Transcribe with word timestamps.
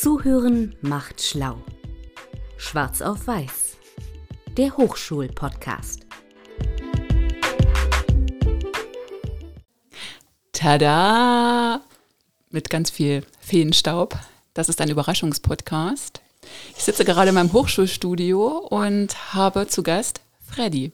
Zuhören 0.00 0.76
macht 0.80 1.20
schlau. 1.20 1.56
Schwarz 2.56 3.02
auf 3.02 3.26
Weiß. 3.26 3.78
Der 4.56 4.76
Hochschul-Podcast. 4.76 6.06
Tada! 10.52 11.80
Mit 12.50 12.70
ganz 12.70 12.90
viel 12.90 13.24
Feenstaub. 13.40 14.16
Das 14.54 14.68
ist 14.68 14.80
ein 14.80 14.88
Überraschungspodcast. 14.88 16.20
Ich 16.76 16.84
sitze 16.84 17.04
gerade 17.04 17.30
in 17.30 17.34
meinem 17.34 17.52
Hochschulstudio 17.52 18.68
und 18.70 19.34
habe 19.34 19.66
zu 19.66 19.82
Gast 19.82 20.20
Freddy. 20.40 20.92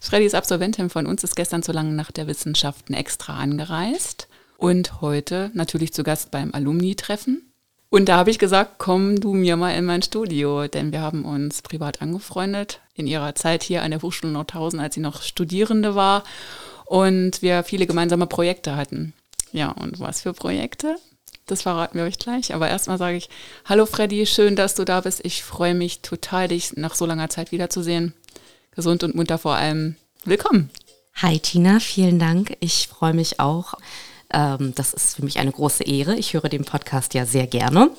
Freddy 0.00 0.24
ist 0.24 0.34
Absolventin 0.34 0.88
von 0.88 1.04
uns, 1.04 1.22
ist 1.22 1.36
gestern 1.36 1.62
zur 1.62 1.74
langen 1.74 1.96
Nacht 1.96 2.16
der 2.16 2.26
Wissenschaften 2.26 2.94
extra 2.94 3.38
angereist 3.38 4.26
und 4.56 5.02
heute 5.02 5.50
natürlich 5.52 5.92
zu 5.92 6.02
Gast 6.02 6.30
beim 6.30 6.54
Alumni-Treffen. 6.54 7.47
Und 7.90 8.08
da 8.08 8.18
habe 8.18 8.30
ich 8.30 8.38
gesagt, 8.38 8.74
komm 8.78 9.18
du 9.18 9.32
mir 9.32 9.56
mal 9.56 9.72
in 9.72 9.86
mein 9.86 10.02
Studio, 10.02 10.68
denn 10.68 10.92
wir 10.92 11.00
haben 11.00 11.24
uns 11.24 11.62
privat 11.62 12.02
angefreundet 12.02 12.80
in 12.94 13.06
ihrer 13.06 13.34
Zeit 13.34 13.62
hier 13.62 13.82
an 13.82 13.90
der 13.90 14.02
Hochschule 14.02 14.32
Nordhausen, 14.32 14.78
als 14.78 14.94
sie 14.94 15.00
noch 15.00 15.22
Studierende 15.22 15.94
war 15.94 16.24
und 16.84 17.40
wir 17.40 17.64
viele 17.64 17.86
gemeinsame 17.86 18.26
Projekte 18.26 18.76
hatten. 18.76 19.14
Ja, 19.52 19.70
und 19.70 20.00
was 20.00 20.20
für 20.20 20.34
Projekte? 20.34 20.96
Das 21.46 21.62
verraten 21.62 21.96
wir 21.96 22.04
euch 22.04 22.18
gleich. 22.18 22.54
Aber 22.54 22.68
erstmal 22.68 22.98
sage 22.98 23.16
ich, 23.16 23.30
hallo 23.64 23.86
Freddy, 23.86 24.26
schön, 24.26 24.54
dass 24.54 24.74
du 24.74 24.84
da 24.84 25.00
bist. 25.00 25.24
Ich 25.24 25.42
freue 25.42 25.74
mich 25.74 26.00
total, 26.00 26.48
dich 26.48 26.76
nach 26.76 26.94
so 26.94 27.06
langer 27.06 27.30
Zeit 27.30 27.52
wiederzusehen. 27.52 28.12
Gesund 28.72 29.02
und 29.02 29.14
munter 29.14 29.38
vor 29.38 29.54
allem. 29.54 29.96
Willkommen. 30.24 30.68
Hi 31.14 31.38
Tina, 31.40 31.80
vielen 31.80 32.18
Dank. 32.18 32.56
Ich 32.60 32.86
freue 32.88 33.14
mich 33.14 33.40
auch. 33.40 33.74
Ähm, 34.30 34.74
das 34.74 34.92
ist 34.92 35.16
für 35.16 35.24
mich 35.24 35.38
eine 35.38 35.52
große 35.52 35.84
Ehre. 35.84 36.16
Ich 36.16 36.34
höre 36.34 36.48
den 36.48 36.64
Podcast 36.64 37.14
ja 37.14 37.24
sehr 37.24 37.46
gerne. 37.46 37.90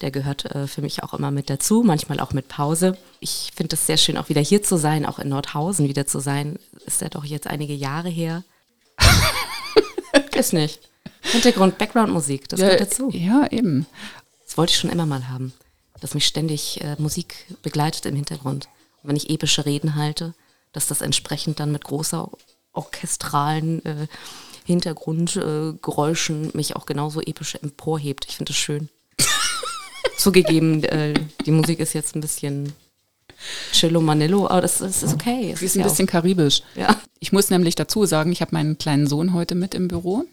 Der 0.00 0.10
gehört 0.10 0.44
äh, 0.46 0.66
für 0.66 0.82
mich 0.82 1.02
auch 1.02 1.14
immer 1.14 1.30
mit 1.30 1.50
dazu, 1.50 1.82
manchmal 1.84 2.20
auch 2.20 2.32
mit 2.32 2.48
Pause. 2.48 2.96
Ich 3.20 3.52
finde 3.54 3.76
es 3.76 3.86
sehr 3.86 3.96
schön, 3.96 4.16
auch 4.16 4.28
wieder 4.28 4.40
hier 4.40 4.62
zu 4.62 4.76
sein, 4.76 5.06
auch 5.06 5.18
in 5.18 5.28
Nordhausen 5.28 5.88
wieder 5.88 6.06
zu 6.06 6.18
sein. 6.18 6.58
Ist 6.86 7.00
ja 7.00 7.08
doch 7.08 7.24
jetzt 7.24 7.46
einige 7.46 7.74
Jahre 7.74 8.08
her. 8.08 8.42
ist 10.34 10.52
nicht. 10.52 10.80
Hintergrund, 11.20 11.78
Background-Musik, 11.78 12.48
das 12.48 12.60
ja, 12.60 12.66
gehört 12.66 12.80
dazu. 12.82 13.10
Ja, 13.12 13.46
eben. 13.50 13.86
Das 14.44 14.56
wollte 14.56 14.72
ich 14.72 14.78
schon 14.78 14.90
immer 14.90 15.06
mal 15.06 15.28
haben, 15.28 15.52
dass 16.00 16.14
mich 16.14 16.26
ständig 16.26 16.80
äh, 16.80 16.96
Musik 16.98 17.46
begleitet 17.62 18.06
im 18.06 18.16
Hintergrund. 18.16 18.68
Und 19.02 19.10
wenn 19.10 19.16
ich 19.16 19.30
epische 19.30 19.66
Reden 19.66 19.94
halte, 19.94 20.34
dass 20.72 20.86
das 20.86 21.00
entsprechend 21.00 21.60
dann 21.60 21.72
mit 21.72 21.84
großer 21.84 22.30
orchestralen 22.72 23.84
äh, 23.84 24.06
Hintergrundgeräuschen 24.68 26.50
mich 26.52 26.76
auch 26.76 26.84
genauso 26.84 27.22
episch 27.22 27.54
emporhebt. 27.54 28.26
Ich 28.28 28.36
finde 28.36 28.52
das 28.52 28.58
schön. 28.58 28.90
Zugegeben, 30.18 30.84
äh, 30.84 31.14
die 31.46 31.50
Musik 31.52 31.80
ist 31.80 31.94
jetzt 31.94 32.14
ein 32.14 32.20
bisschen 32.20 32.74
Cello 33.72 34.02
Manillo, 34.02 34.46
aber 34.46 34.60
das, 34.60 34.78
das 34.78 35.02
ist 35.02 35.14
okay. 35.14 35.54
Sie 35.56 35.64
ist 35.64 35.74
ein 35.74 35.80
ja 35.80 35.86
bisschen 35.86 36.06
karibisch. 36.06 36.60
Ja. 36.74 37.00
Ich 37.18 37.32
muss 37.32 37.48
nämlich 37.48 37.76
dazu 37.76 38.04
sagen, 38.04 38.30
ich 38.30 38.42
habe 38.42 38.50
meinen 38.52 38.76
kleinen 38.76 39.06
Sohn 39.06 39.32
heute 39.32 39.54
mit 39.54 39.74
im 39.74 39.88
Büro. 39.88 40.26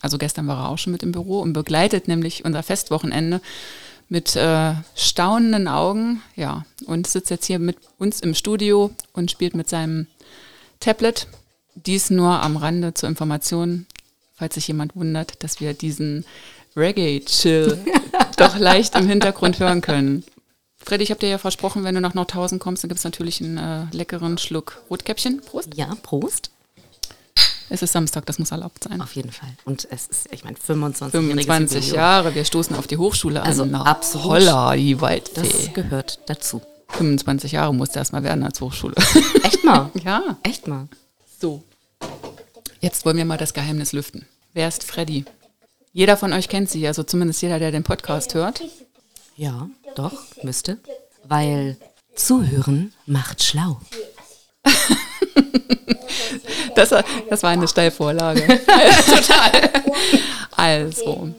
Also 0.00 0.18
gestern 0.18 0.46
war 0.46 0.58
er 0.58 0.68
auch 0.68 0.78
schon 0.78 0.92
mit 0.92 1.02
im 1.02 1.10
Büro 1.10 1.40
und 1.40 1.52
begleitet 1.52 2.06
nämlich 2.06 2.44
unser 2.44 2.62
Festwochenende 2.62 3.40
mit 4.08 4.36
äh, 4.36 4.74
staunenden 4.94 5.66
Augen, 5.66 6.22
ja, 6.36 6.64
und 6.86 7.08
sitzt 7.08 7.30
jetzt 7.30 7.46
hier 7.46 7.58
mit 7.58 7.76
uns 7.98 8.20
im 8.20 8.34
Studio 8.34 8.92
und 9.14 9.32
spielt 9.32 9.56
mit 9.56 9.68
seinem 9.68 10.06
Tablet 10.78 11.26
dies 11.74 12.10
nur 12.10 12.40
am 12.42 12.56
Rande 12.56 12.94
zur 12.94 13.08
Information, 13.08 13.86
falls 14.34 14.54
sich 14.54 14.68
jemand 14.68 14.96
wundert, 14.96 15.42
dass 15.42 15.60
wir 15.60 15.74
diesen 15.74 16.24
Reggae-Chill 16.76 17.78
doch 18.36 18.58
leicht 18.58 18.96
im 18.96 19.06
Hintergrund 19.06 19.58
hören 19.58 19.80
können. 19.80 20.24
Freddy, 20.78 21.04
ich 21.04 21.10
habe 21.10 21.20
dir 21.20 21.28
ja 21.28 21.38
versprochen, 21.38 21.84
wenn 21.84 21.94
du 21.94 22.00
nach 22.00 22.14
Nordhausen 22.14 22.58
kommst, 22.58 22.82
dann 22.82 22.88
gibt 22.88 22.98
es 22.98 23.04
natürlich 23.04 23.40
einen 23.40 23.58
äh, 23.58 23.84
leckeren 23.92 24.38
Schluck 24.38 24.82
Rotkäppchen. 24.88 25.40
Prost. 25.42 25.74
Ja, 25.74 25.94
Prost. 26.02 26.50
Es 27.72 27.82
ist 27.82 27.92
Samstag, 27.92 28.26
das 28.26 28.40
muss 28.40 28.50
erlaubt 28.50 28.82
sein. 28.82 29.00
Auf 29.00 29.14
jeden 29.14 29.30
Fall. 29.30 29.50
Und 29.64 29.86
es 29.90 30.08
ist, 30.08 30.28
ich 30.32 30.42
meine, 30.42 30.56
25, 30.56 31.12
25 31.12 31.92
Jahre, 31.92 32.34
wir 32.34 32.44
stoßen 32.44 32.74
auf 32.74 32.88
die 32.88 32.96
Hochschule 32.96 33.42
also 33.42 33.62
an. 33.62 33.74
Also 33.74 33.84
absolut. 33.86 34.26
Holla, 34.26 34.74
die 34.74 35.00
Waldfee. 35.00 35.40
Das 35.40 35.72
gehört 35.72 36.18
dazu. 36.26 36.62
25 36.88 37.52
Jahre 37.52 37.72
musste 37.72 38.00
erstmal 38.00 38.24
werden 38.24 38.42
als 38.42 38.60
Hochschule. 38.60 38.96
Echt 39.44 39.62
mal? 39.62 39.90
ja. 40.04 40.36
Echt 40.42 40.66
mal. 40.66 40.88
So. 41.40 41.62
Jetzt 42.80 43.06
wollen 43.06 43.16
wir 43.16 43.24
mal 43.24 43.38
das 43.38 43.54
Geheimnis 43.54 43.92
lüften. 43.92 44.26
Wer 44.52 44.68
ist 44.68 44.84
Freddy? 44.84 45.24
Jeder 45.94 46.18
von 46.18 46.34
euch 46.34 46.50
kennt 46.50 46.68
sie, 46.68 46.86
also 46.86 47.02
zumindest 47.02 47.40
jeder, 47.40 47.58
der 47.58 47.72
den 47.72 47.82
Podcast 47.82 48.34
hört. 48.34 48.62
Ja, 49.36 49.70
doch, 49.94 50.12
müsste. 50.42 50.76
Weil 51.24 51.78
zuhören 52.14 52.92
macht 53.06 53.42
schlau. 53.42 53.80
das, 56.74 56.90
das 57.30 57.42
war 57.42 57.50
eine 57.50 57.68
Steilvorlage. 57.68 58.42
Total. 59.06 59.70
Also, 60.58 61.30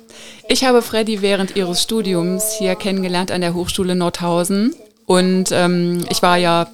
ich 0.48 0.64
habe 0.64 0.82
Freddy 0.82 1.22
während 1.22 1.56
ihres 1.56 1.84
Studiums 1.84 2.54
hier 2.58 2.74
kennengelernt 2.74 3.30
an 3.30 3.42
der 3.42 3.54
Hochschule 3.54 3.94
Nordhausen. 3.94 4.76
Und 5.06 5.52
ähm, 5.52 6.04
ich 6.10 6.24
war 6.24 6.38
ja 6.38 6.72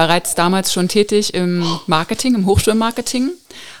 bereits 0.00 0.34
damals 0.34 0.72
schon 0.72 0.88
tätig 0.88 1.34
im 1.34 1.62
Marketing, 1.86 2.34
im 2.34 2.46
Hochschulmarketing, 2.46 3.32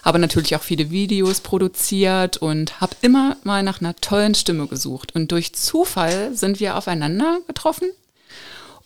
habe 0.04 0.18
natürlich 0.18 0.54
auch 0.54 0.60
viele 0.60 0.90
Videos 0.90 1.40
produziert 1.40 2.36
und 2.36 2.78
habe 2.78 2.94
immer 3.00 3.38
mal 3.42 3.62
nach 3.62 3.80
einer 3.80 3.96
tollen 3.96 4.34
Stimme 4.34 4.66
gesucht. 4.66 5.14
Und 5.14 5.32
durch 5.32 5.54
Zufall 5.54 6.36
sind 6.36 6.60
wir 6.60 6.76
aufeinander 6.76 7.38
getroffen. 7.46 7.88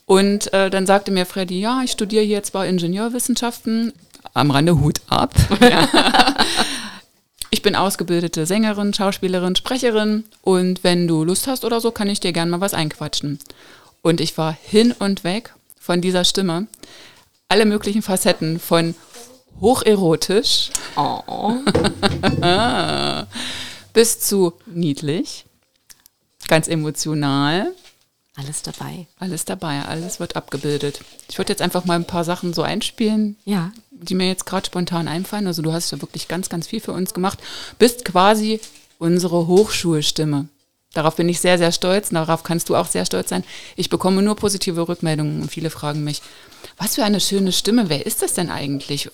Und 0.06 0.53
äh, 0.53 0.71
dann 0.71 0.87
sagte 0.87 1.11
mir 1.11 1.27
Freddy, 1.27 1.59
ja, 1.59 1.83
ich 1.83 1.91
studiere 1.91 2.23
hier 2.23 2.44
zwar 2.44 2.69
Ingenieurwissenschaften, 2.69 3.93
am 4.33 4.53
Rande 4.53 4.81
Hut 4.81 5.00
ab. 5.09 5.34
ich 7.50 7.62
bin 7.62 7.75
ausgebildete 7.75 8.47
Sängerin, 8.47 8.94
Schauspielerin, 8.94 9.56
Sprecherin 9.56 10.23
und 10.43 10.84
wenn 10.84 11.09
du 11.09 11.25
Lust 11.25 11.49
hast 11.49 11.65
oder 11.65 11.81
so, 11.81 11.91
kann 11.91 12.09
ich 12.09 12.21
dir 12.21 12.33
gerne 12.33 12.53
mal 12.53 12.61
was 12.61 12.75
einquatschen. 12.75 13.41
Und 14.03 14.21
ich 14.21 14.39
war 14.39 14.56
hin 14.62 14.93
und 14.97 15.25
weg 15.25 15.53
von 15.81 16.00
dieser 16.00 16.25
Stimme 16.25 16.69
alle 17.49 17.66
möglichen 17.66 18.03
Facetten 18.03 18.59
von 18.59 18.94
hocherotisch 19.60 20.71
oh. 20.97 21.55
bis 23.93 24.21
zu 24.21 24.55
niedlich, 24.66 25.47
ganz 26.49 26.69
emotional. 26.69 27.72
Alles 28.37 28.62
dabei. 28.62 29.06
Alles 29.19 29.44
dabei, 29.44 29.84
alles 29.84 30.19
wird 30.19 30.34
abgebildet. 30.34 31.00
Ich 31.28 31.38
würde 31.38 31.53
jetzt 31.53 31.62
einfach 31.62 31.84
mal 31.84 31.94
ein 31.94 32.06
paar 32.06 32.25
Sachen 32.25 32.53
so 32.53 32.62
einspielen, 32.62 33.37
ja. 33.44 33.71
die 33.93 34.16
mir 34.16 34.26
jetzt 34.26 34.44
gerade 34.44 34.66
spontan 34.66 35.06
einfallen. 35.06 35.47
Also 35.47 35.62
du 35.62 35.72
hast 35.72 35.93
ja 35.93 36.03
wirklich 36.03 36.26
ganz, 36.26 36.49
ganz 36.49 36.66
viel 36.66 36.81
für 36.81 36.93
uns 36.93 37.15
gemacht. 37.15 37.38
Bist 37.78 38.05
quasi 38.05 38.61
unsere 38.99 39.47
Hochschulstimme. 39.47 40.49
Darauf 40.94 41.16
bin 41.16 41.28
ich 41.28 41.41
sehr, 41.41 41.59
sehr 41.59 41.72
stolz. 41.72 42.10
Darauf 42.10 42.43
kannst 42.43 42.69
du 42.69 42.77
auch 42.77 42.87
sehr 42.87 43.05
stolz 43.05 43.28
sein. 43.28 43.44
Ich 43.77 43.91
bekomme 43.91 44.22
nur 44.22 44.37
positive 44.37 44.88
Rückmeldungen 44.88 45.43
und 45.43 45.50
viele 45.50 45.71
fragen 45.71 46.05
mich, 46.05 46.22
was 46.78 46.94
für 46.94 47.05
eine 47.05 47.21
schöne 47.21 47.53
Stimme, 47.53 47.88
wer 47.88 48.06
ist 48.06 48.22
das 48.22 48.34
denn 48.34 48.50
eigentlich? 48.50 49.10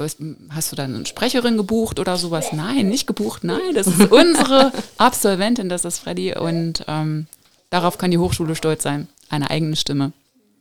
Hast 0.50 0.72
du 0.72 0.76
da 0.76 0.84
eine 0.84 1.04
Sprecherin 1.06 1.56
gebucht 1.56 1.98
oder 1.98 2.16
sowas? 2.16 2.52
Nein, 2.52 2.88
nicht 2.88 3.06
gebucht, 3.06 3.44
nein, 3.44 3.74
das 3.74 3.86
ist 3.86 4.10
unsere 4.10 4.72
Absolventin, 4.98 5.68
das 5.68 5.84
ist 5.84 5.98
Freddy 5.98 6.36
und 6.36 6.84
ähm, 6.88 7.26
darauf 7.68 7.98
kann 7.98 8.10
die 8.10 8.18
Hochschule 8.18 8.54
stolz 8.56 8.82
sein, 8.82 9.08
eine 9.28 9.50
eigene 9.50 9.76
Stimme. 9.76 10.12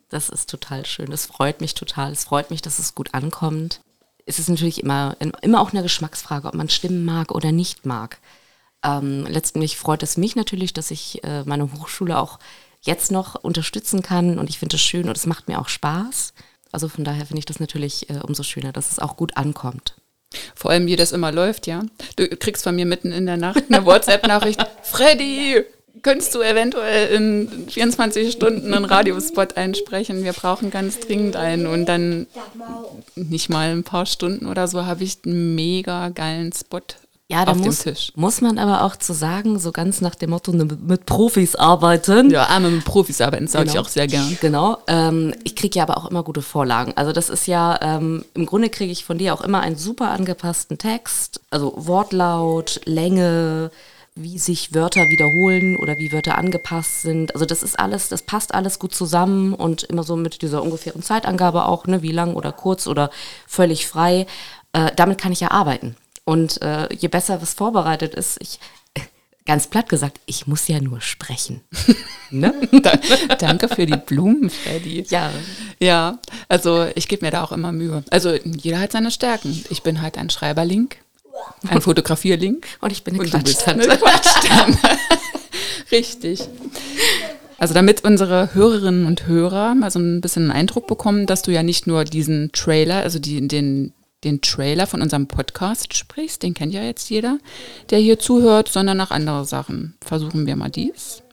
Das 0.09 0.29
ist 0.29 0.49
total 0.49 0.85
schön, 0.85 1.11
das 1.11 1.25
freut 1.25 1.61
mich 1.61 1.75
total, 1.75 2.11
es 2.11 2.23
freut 2.23 2.49
mich, 2.49 2.61
dass 2.61 2.79
es 2.79 2.95
gut 2.95 3.13
ankommt. 3.13 3.81
Es 4.25 4.39
ist 4.39 4.49
natürlich 4.49 4.83
immer, 4.83 5.15
immer 5.41 5.61
auch 5.61 5.71
eine 5.71 5.83
Geschmacksfrage, 5.83 6.47
ob 6.47 6.53
man 6.53 6.69
Stimmen 6.69 7.05
mag 7.05 7.31
oder 7.31 7.51
nicht 7.51 7.85
mag. 7.85 8.17
Ähm, 8.83 9.25
letztendlich 9.27 9.77
freut 9.77 10.03
es 10.03 10.17
mich 10.17 10.35
natürlich, 10.35 10.73
dass 10.73 10.91
ich 10.91 11.23
äh, 11.23 11.43
meine 11.43 11.71
Hochschule 11.73 12.17
auch 12.17 12.39
jetzt 12.81 13.11
noch 13.11 13.35
unterstützen 13.35 14.01
kann 14.01 14.39
und 14.39 14.49
ich 14.49 14.59
finde 14.59 14.77
es 14.77 14.81
schön 14.81 15.09
und 15.09 15.17
es 15.17 15.25
macht 15.25 15.47
mir 15.47 15.59
auch 15.59 15.67
Spaß. 15.67 16.33
Also 16.71 16.87
von 16.87 17.03
daher 17.03 17.25
finde 17.25 17.39
ich 17.39 17.45
das 17.45 17.59
natürlich 17.59 18.09
äh, 18.09 18.19
umso 18.21 18.43
schöner, 18.43 18.71
dass 18.71 18.91
es 18.91 18.99
auch 18.99 19.17
gut 19.17 19.35
ankommt. 19.37 19.95
Vor 20.55 20.71
allem, 20.71 20.85
wie 20.85 20.95
das 20.95 21.11
immer 21.11 21.31
läuft, 21.31 21.65
ja. 21.67 21.83
Du 22.15 22.27
kriegst 22.27 22.63
von 22.63 22.75
mir 22.75 22.85
mitten 22.85 23.11
in 23.11 23.25
der 23.25 23.37
Nacht 23.37 23.63
eine 23.69 23.85
WhatsApp-Nachricht. 23.85 24.63
Freddy, 24.83 25.63
könntest 26.03 26.35
du 26.35 26.41
eventuell 26.41 27.09
in 27.15 27.67
24 27.67 28.31
Stunden 28.31 28.73
einen 28.73 28.85
Radiospot 28.85 29.57
einsprechen? 29.57 30.23
Wir 30.23 30.33
brauchen 30.33 30.69
ganz 30.69 30.99
dringend 30.99 31.35
einen. 31.35 31.65
Und 31.65 31.87
dann 31.87 32.27
nicht 33.15 33.49
mal 33.49 33.71
ein 33.71 33.83
paar 33.83 34.05
Stunden 34.05 34.45
oder 34.45 34.67
so 34.67 34.85
habe 34.85 35.03
ich 35.03 35.17
einen 35.25 35.55
mega 35.55 36.09
geilen 36.09 36.53
Spot 36.53 36.81
ja, 37.31 37.45
da 37.45 37.53
muss, 37.53 37.85
muss 38.15 38.41
man 38.41 38.57
aber 38.57 38.83
auch 38.83 38.95
zu 38.95 39.13
sagen, 39.13 39.59
so 39.59 39.71
ganz 39.71 40.01
nach 40.01 40.15
dem 40.15 40.31
Motto, 40.31 40.51
ne, 40.51 40.65
mit 40.65 41.05
Profis 41.05 41.55
arbeiten. 41.55 42.31
Ja, 42.31 42.45
einmal 42.45 42.71
mit 42.71 42.85
Profis 42.85 43.21
arbeiten, 43.21 43.45
sage 43.45 43.65
genau. 43.65 43.73
ich 43.73 43.79
auch 43.85 43.87
sehr 43.87 44.07
gern. 44.07 44.35
Genau. 44.41 44.79
Ähm, 44.87 45.35
ich 45.43 45.55
kriege 45.55 45.77
ja 45.77 45.83
aber 45.83 45.97
auch 45.97 46.09
immer 46.09 46.23
gute 46.23 46.41
Vorlagen. 46.41 46.93
Also 46.95 47.11
das 47.11 47.29
ist 47.29 47.45
ja, 47.45 47.77
ähm, 47.83 48.25
im 48.33 48.47
Grunde 48.47 48.69
kriege 48.69 48.91
ich 48.91 49.05
von 49.05 49.19
dir 49.19 49.35
auch 49.35 49.41
immer 49.41 49.59
einen 49.59 49.75
super 49.75 50.09
angepassten 50.09 50.79
Text. 50.79 51.39
Also 51.51 51.73
Wortlaut, 51.75 52.81
Länge, 52.85 53.69
wie 54.15 54.39
sich 54.39 54.73
Wörter 54.73 55.01
wiederholen 55.01 55.77
oder 55.77 55.97
wie 55.97 56.11
Wörter 56.11 56.35
angepasst 56.35 57.03
sind. 57.03 57.35
Also 57.35 57.45
das 57.45 57.61
ist 57.61 57.79
alles, 57.79 58.09
das 58.09 58.23
passt 58.23 58.55
alles 58.55 58.79
gut 58.79 58.95
zusammen 58.95 59.53
und 59.53 59.83
immer 59.83 60.01
so 60.01 60.15
mit 60.15 60.41
dieser 60.41 60.63
ungefähren 60.63 61.03
Zeitangabe 61.03 61.65
auch, 61.65 61.85
ne, 61.85 62.01
wie 62.01 62.11
lang 62.11 62.33
oder 62.33 62.51
kurz 62.51 62.87
oder 62.87 63.11
völlig 63.45 63.85
frei. 63.85 64.25
Äh, 64.73 64.91
damit 64.95 65.19
kann 65.19 65.31
ich 65.31 65.41
ja 65.41 65.51
arbeiten. 65.51 65.95
Und 66.29 66.61
äh, 66.61 66.93
je 66.93 67.07
besser 67.07 67.41
was 67.41 67.55
vorbereitet 67.55 68.13
ist, 68.13 68.37
ich, 68.39 68.59
ganz 69.47 69.65
platt 69.65 69.89
gesagt, 69.89 70.19
ich 70.27 70.45
muss 70.45 70.67
ja 70.67 70.79
nur 70.79 71.01
sprechen. 71.01 71.61
ne? 72.29 72.53
Danke 73.39 73.67
für 73.67 73.87
die 73.87 73.97
Blumen, 73.97 74.51
Freddy. 74.51 75.07
Ja. 75.09 75.31
Ja, 75.79 76.19
also 76.47 76.85
ich 76.93 77.07
gebe 77.07 77.25
mir 77.25 77.31
da 77.31 77.43
auch 77.43 77.51
immer 77.51 77.71
Mühe. 77.71 78.03
Also 78.11 78.35
jeder 78.35 78.79
hat 78.79 78.91
seine 78.91 79.09
Stärken. 79.09 79.65
Ich 79.71 79.81
bin 79.81 80.03
halt 80.03 80.19
ein 80.19 80.29
Schreiberlink, 80.29 80.97
ein 81.67 81.81
Fotografierlink. 81.81 82.67
Und 82.79 82.91
ich 82.91 83.03
bin 83.03 83.19
eine 83.19 83.27
Quatschtante. 83.27 83.87
Quatschtante. 83.87 84.77
Richtig. 85.91 86.47
Also 87.57 87.73
damit 87.73 88.03
unsere 88.03 88.53
Hörerinnen 88.53 89.07
und 89.07 89.25
Hörer 89.25 89.73
mal 89.73 89.89
so 89.89 89.97
ein 89.97 90.21
bisschen 90.21 90.43
einen 90.43 90.51
Eindruck 90.51 90.85
bekommen, 90.85 91.25
dass 91.25 91.41
du 91.41 91.49
ja 91.49 91.63
nicht 91.63 91.87
nur 91.87 92.03
diesen 92.03 92.51
Trailer, 92.51 92.97
also 92.97 93.17
die, 93.17 93.47
den, 93.47 93.93
den 94.23 94.41
Trailer 94.41 94.87
von 94.87 95.01
unserem 95.01 95.27
Podcast 95.27 95.95
sprichst, 95.95 96.43
den 96.43 96.53
kennt 96.53 96.73
ja 96.73 96.83
jetzt 96.83 97.09
jeder, 97.09 97.39
der 97.89 97.99
hier 97.99 98.19
zuhört, 98.19 98.69
sondern 98.69 98.97
nach 98.97 99.11
andere 99.11 99.45
Sachen. 99.45 99.95
Versuchen 100.01 100.45
wir 100.45 100.55
mal 100.55 100.69
dies. 100.69 101.23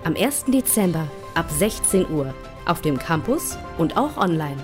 Am 0.05 0.15
1. 0.15 0.45
Dezember 0.47 1.09
ab 1.35 1.51
16 1.51 2.09
Uhr 2.11 2.33
auf 2.65 2.81
dem 2.81 2.99
Campus 2.99 3.59
und 3.77 3.97
auch 3.97 4.17
online. 4.17 4.57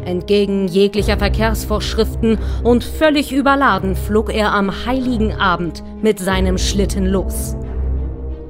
entgegen 0.05 0.67
jeglicher 0.67 1.17
Verkehrsvorschriften 1.17 2.37
und 2.63 2.83
völlig 2.83 3.31
überladen 3.31 3.95
flog 3.95 4.31
er 4.31 4.53
am 4.53 4.85
heiligen 4.85 5.33
Abend 5.33 5.83
mit 5.99 6.19
seinem 6.19 6.59
Schlitten 6.59 7.07
los 7.07 7.55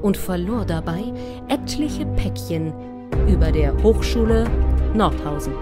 und 0.02 0.18
verlor 0.18 0.66
dabei 0.66 1.02
etliche 1.48 2.06
Päckchen 2.06 2.74
über 3.30 3.54
der 3.54 3.74
Hochschule 3.84 4.44
Nordhausen. 4.94 5.54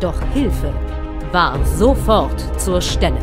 Doch 0.00 0.18
Hilfe 0.32 0.72
war 1.32 1.64
sofort 1.64 2.60
zur 2.60 2.82
Stelle. 2.82 3.18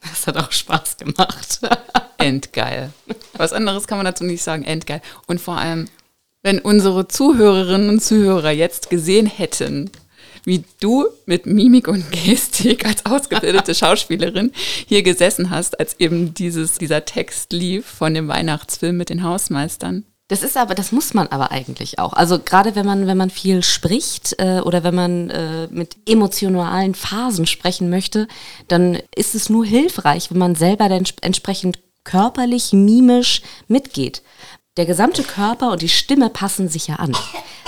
Das 0.00 0.26
hat 0.26 0.36
auch 0.36 0.50
Spaß 0.50 0.96
gemacht. 0.96 1.60
Endgeil. 2.18 2.90
Was 3.34 3.52
anderes 3.52 3.86
kann 3.86 3.98
man 3.98 4.06
dazu 4.06 4.24
nicht 4.24 4.42
sagen. 4.42 4.64
Endgeil. 4.64 5.02
Und 5.28 5.40
vor 5.40 5.56
allem, 5.56 5.88
wenn 6.42 6.58
unsere 6.58 7.06
Zuhörerinnen 7.06 7.90
und 7.90 8.02
Zuhörer 8.02 8.50
jetzt 8.50 8.90
gesehen 8.90 9.26
hätten, 9.26 9.90
wie 10.44 10.64
du 10.80 11.06
mit 11.26 11.46
Mimik 11.46 11.86
und 11.86 12.10
Gestik 12.10 12.84
als 12.84 13.06
ausgebildete 13.06 13.76
Schauspielerin 13.76 14.50
hier 14.54 15.04
gesessen 15.04 15.50
hast, 15.50 15.78
als 15.78 15.94
eben 16.00 16.34
dieses, 16.34 16.78
dieser 16.78 17.04
Text 17.04 17.52
lief 17.52 17.86
von 17.86 18.14
dem 18.14 18.26
Weihnachtsfilm 18.26 18.96
mit 18.96 19.10
den 19.10 19.22
Hausmeistern. 19.22 20.04
Das 20.32 20.42
ist 20.42 20.56
aber, 20.56 20.74
das 20.74 20.92
muss 20.92 21.12
man 21.12 21.28
aber 21.28 21.50
eigentlich 21.50 21.98
auch. 21.98 22.14
Also 22.14 22.38
gerade 22.38 22.74
wenn 22.74 22.86
man, 22.86 23.06
wenn 23.06 23.18
man 23.18 23.28
viel 23.28 23.62
spricht 23.62 24.34
äh, 24.38 24.60
oder 24.60 24.82
wenn 24.82 24.94
man 24.94 25.28
äh, 25.28 25.68
mit 25.70 25.94
emotionalen 26.08 26.94
Phasen 26.94 27.44
sprechen 27.44 27.90
möchte, 27.90 28.28
dann 28.66 28.98
ist 29.14 29.34
es 29.34 29.50
nur 29.50 29.66
hilfreich, 29.66 30.30
wenn 30.30 30.38
man 30.38 30.54
selber 30.54 30.88
dann 30.88 31.04
entsprechend 31.20 31.80
körperlich, 32.04 32.72
mimisch 32.72 33.42
mitgeht. 33.68 34.22
Der 34.78 34.86
gesamte 34.86 35.22
Körper 35.22 35.70
und 35.70 35.82
die 35.82 35.90
Stimme 35.90 36.30
passen 36.30 36.66
sich 36.66 36.86
ja 36.86 36.94
an. 36.94 37.14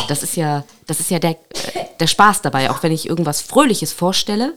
Das 0.09 0.23
ist 0.23 0.35
ja, 0.35 0.65
das 0.87 1.01
ist 1.01 1.11
ja 1.11 1.19
der, 1.19 1.33
äh, 1.33 1.37
der 2.01 2.07
Spaß 2.07 2.41
dabei. 2.41 2.71
Auch 2.71 2.83
wenn 2.83 2.93
ich 2.93 3.07
irgendwas 3.07 3.43
Fröhliches 3.43 3.93
vorstelle, 3.93 4.55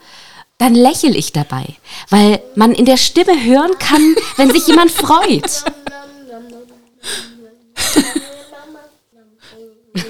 dann 0.60 0.76
lächle 0.76 1.10
ich 1.18 1.34
dabei, 1.34 1.76
weil 2.10 2.42
man 2.56 2.72
in 2.72 2.86
der 2.86 2.96
Stimme 2.96 3.44
hören 3.44 3.78
kann, 3.80 4.16
wenn 4.38 4.50
sich 4.50 4.66
jemand 4.66 4.92
freut. 4.92 5.66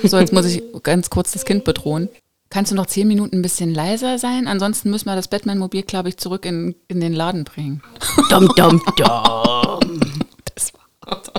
So, 0.04 0.20
jetzt 0.20 0.34
muss 0.34 0.46
ich 0.46 0.64
ganz 0.84 1.10
kurz 1.10 1.32
das 1.32 1.46
Kind 1.46 1.64
bedrohen. 1.64 2.10
Kannst 2.50 2.72
du 2.72 2.76
noch 2.76 2.86
zehn 2.86 3.08
Minuten 3.08 3.38
ein 3.38 3.42
bisschen 3.42 3.74
leiser 3.74 4.18
sein? 4.20 4.48
Ansonsten 4.48 4.90
müssen 4.90 5.06
wir 5.06 5.16
das 5.16 5.28
Batman-Mobil, 5.28 5.84
glaube 5.84 6.10
ich, 6.10 6.18
zurück 6.18 6.46
in, 6.46 6.76
in 6.88 7.02
den 7.02 7.14
Laden 7.14 7.44
bringen. 7.44 7.82
Dum, 8.30 8.48
dum, 8.56 8.82
dum. 8.96 10.00
Das 10.56 10.72
war. 10.74 11.32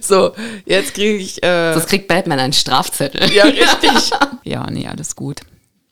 so, 0.00 0.32
jetzt 0.66 0.94
kriege 0.94 1.16
ich. 1.16 1.42
Äh, 1.42 1.72
das 1.72 1.86
kriegt 1.86 2.08
Batman 2.08 2.38
einen 2.38 2.52
Strafzettel. 2.52 3.32
Ja, 3.32 3.44
richtig. 3.44 4.10
ja, 4.44 4.70
nee, 4.70 4.86
alles 4.86 5.16
gut. 5.16 5.40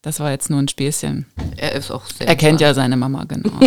Das 0.02 0.21
war 0.21 0.30
jetzt 0.30 0.50
nur 0.50 0.61
ein 0.61 0.68
Späßchen. 0.68 1.26
Er 1.56 1.73
ist 1.73 1.90
auch 1.90 2.04
sehr. 2.06 2.28
Er 2.28 2.37
kennt 2.37 2.61
ja 2.61 2.75
seine 2.75 2.97
Mama, 2.97 3.25
genau. 3.25 3.59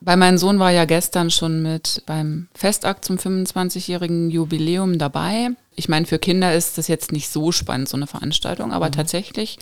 Weil 0.00 0.16
mein 0.16 0.38
Sohn 0.38 0.58
war 0.58 0.70
ja 0.70 0.86
gestern 0.86 1.30
schon 1.30 1.62
mit 1.62 2.02
beim 2.06 2.48
Festakt 2.54 3.04
zum 3.04 3.16
25-jährigen 3.16 4.30
Jubiläum 4.30 4.98
dabei. 4.98 5.50
Ich 5.76 5.88
meine, 5.88 6.06
für 6.06 6.18
Kinder 6.18 6.54
ist 6.54 6.78
das 6.78 6.88
jetzt 6.88 7.12
nicht 7.12 7.28
so 7.28 7.52
spannend, 7.52 7.88
so 7.88 7.96
eine 7.96 8.06
Veranstaltung, 8.06 8.72
aber 8.72 8.86
mhm. 8.86 8.92
tatsächlich 8.92 9.58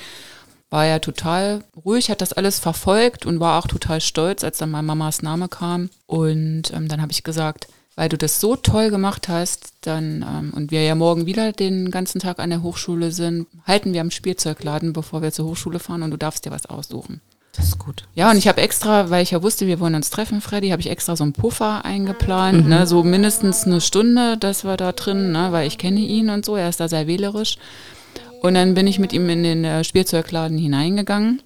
war 0.70 0.86
er 0.86 1.00
total 1.00 1.64
ruhig, 1.84 2.10
hat 2.10 2.20
das 2.20 2.32
alles 2.32 2.58
verfolgt 2.58 3.26
und 3.26 3.40
war 3.40 3.58
auch 3.58 3.66
total 3.66 4.00
stolz, 4.00 4.44
als 4.44 4.58
dann 4.58 4.70
meine 4.70 4.86
Mamas 4.86 5.22
Name 5.22 5.48
kam. 5.48 5.90
Und 6.06 6.72
ähm, 6.72 6.88
dann 6.88 7.00
habe 7.00 7.12
ich 7.12 7.24
gesagt, 7.24 7.68
weil 7.96 8.08
du 8.08 8.16
das 8.16 8.38
so 8.38 8.54
toll 8.54 8.90
gemacht 8.90 9.28
hast, 9.28 9.72
dann, 9.80 10.24
ähm, 10.28 10.52
und 10.54 10.70
wir 10.70 10.84
ja 10.84 10.94
morgen 10.94 11.26
wieder 11.26 11.52
den 11.52 11.90
ganzen 11.90 12.20
Tag 12.20 12.38
an 12.38 12.50
der 12.50 12.62
Hochschule 12.62 13.10
sind, 13.10 13.48
halten 13.66 13.92
wir 13.92 14.02
am 14.02 14.12
Spielzeugladen, 14.12 14.92
bevor 14.92 15.22
wir 15.22 15.32
zur 15.32 15.46
Hochschule 15.46 15.80
fahren 15.80 16.02
und 16.02 16.12
du 16.12 16.16
darfst 16.16 16.44
dir 16.44 16.52
was 16.52 16.66
aussuchen. 16.66 17.20
Das 17.52 17.66
ist 17.66 17.78
gut. 17.78 18.04
Ja, 18.14 18.30
und 18.30 18.36
ich 18.36 18.46
habe 18.46 18.60
extra, 18.60 19.10
weil 19.10 19.22
ich 19.22 19.32
ja 19.32 19.42
wusste, 19.42 19.66
wir 19.66 19.80
wollen 19.80 19.94
uns 19.94 20.10
treffen, 20.10 20.40
Freddy, 20.40 20.70
habe 20.70 20.80
ich 20.80 20.90
extra 20.90 21.16
so 21.16 21.24
einen 21.24 21.32
Puffer 21.32 21.84
eingeplant, 21.84 22.64
mhm. 22.64 22.70
ne, 22.70 22.86
so 22.86 23.02
mindestens 23.02 23.64
eine 23.64 23.80
Stunde, 23.80 24.36
dass 24.36 24.64
wir 24.64 24.76
da 24.76 24.92
drin, 24.92 25.32
ne, 25.32 25.50
weil 25.50 25.66
ich 25.66 25.78
kenne 25.78 26.00
ihn 26.00 26.30
und 26.30 26.44
so, 26.44 26.56
er 26.56 26.68
ist 26.68 26.80
da 26.80 26.88
sehr 26.88 27.06
wählerisch. 27.06 27.56
Und 28.42 28.54
dann 28.54 28.74
bin 28.74 28.86
ich 28.86 28.98
mit 28.98 29.12
ihm 29.12 29.28
in 29.28 29.42
den 29.42 29.64
äh, 29.64 29.82
Spielzeugladen 29.82 30.56
hineingegangen 30.56 31.42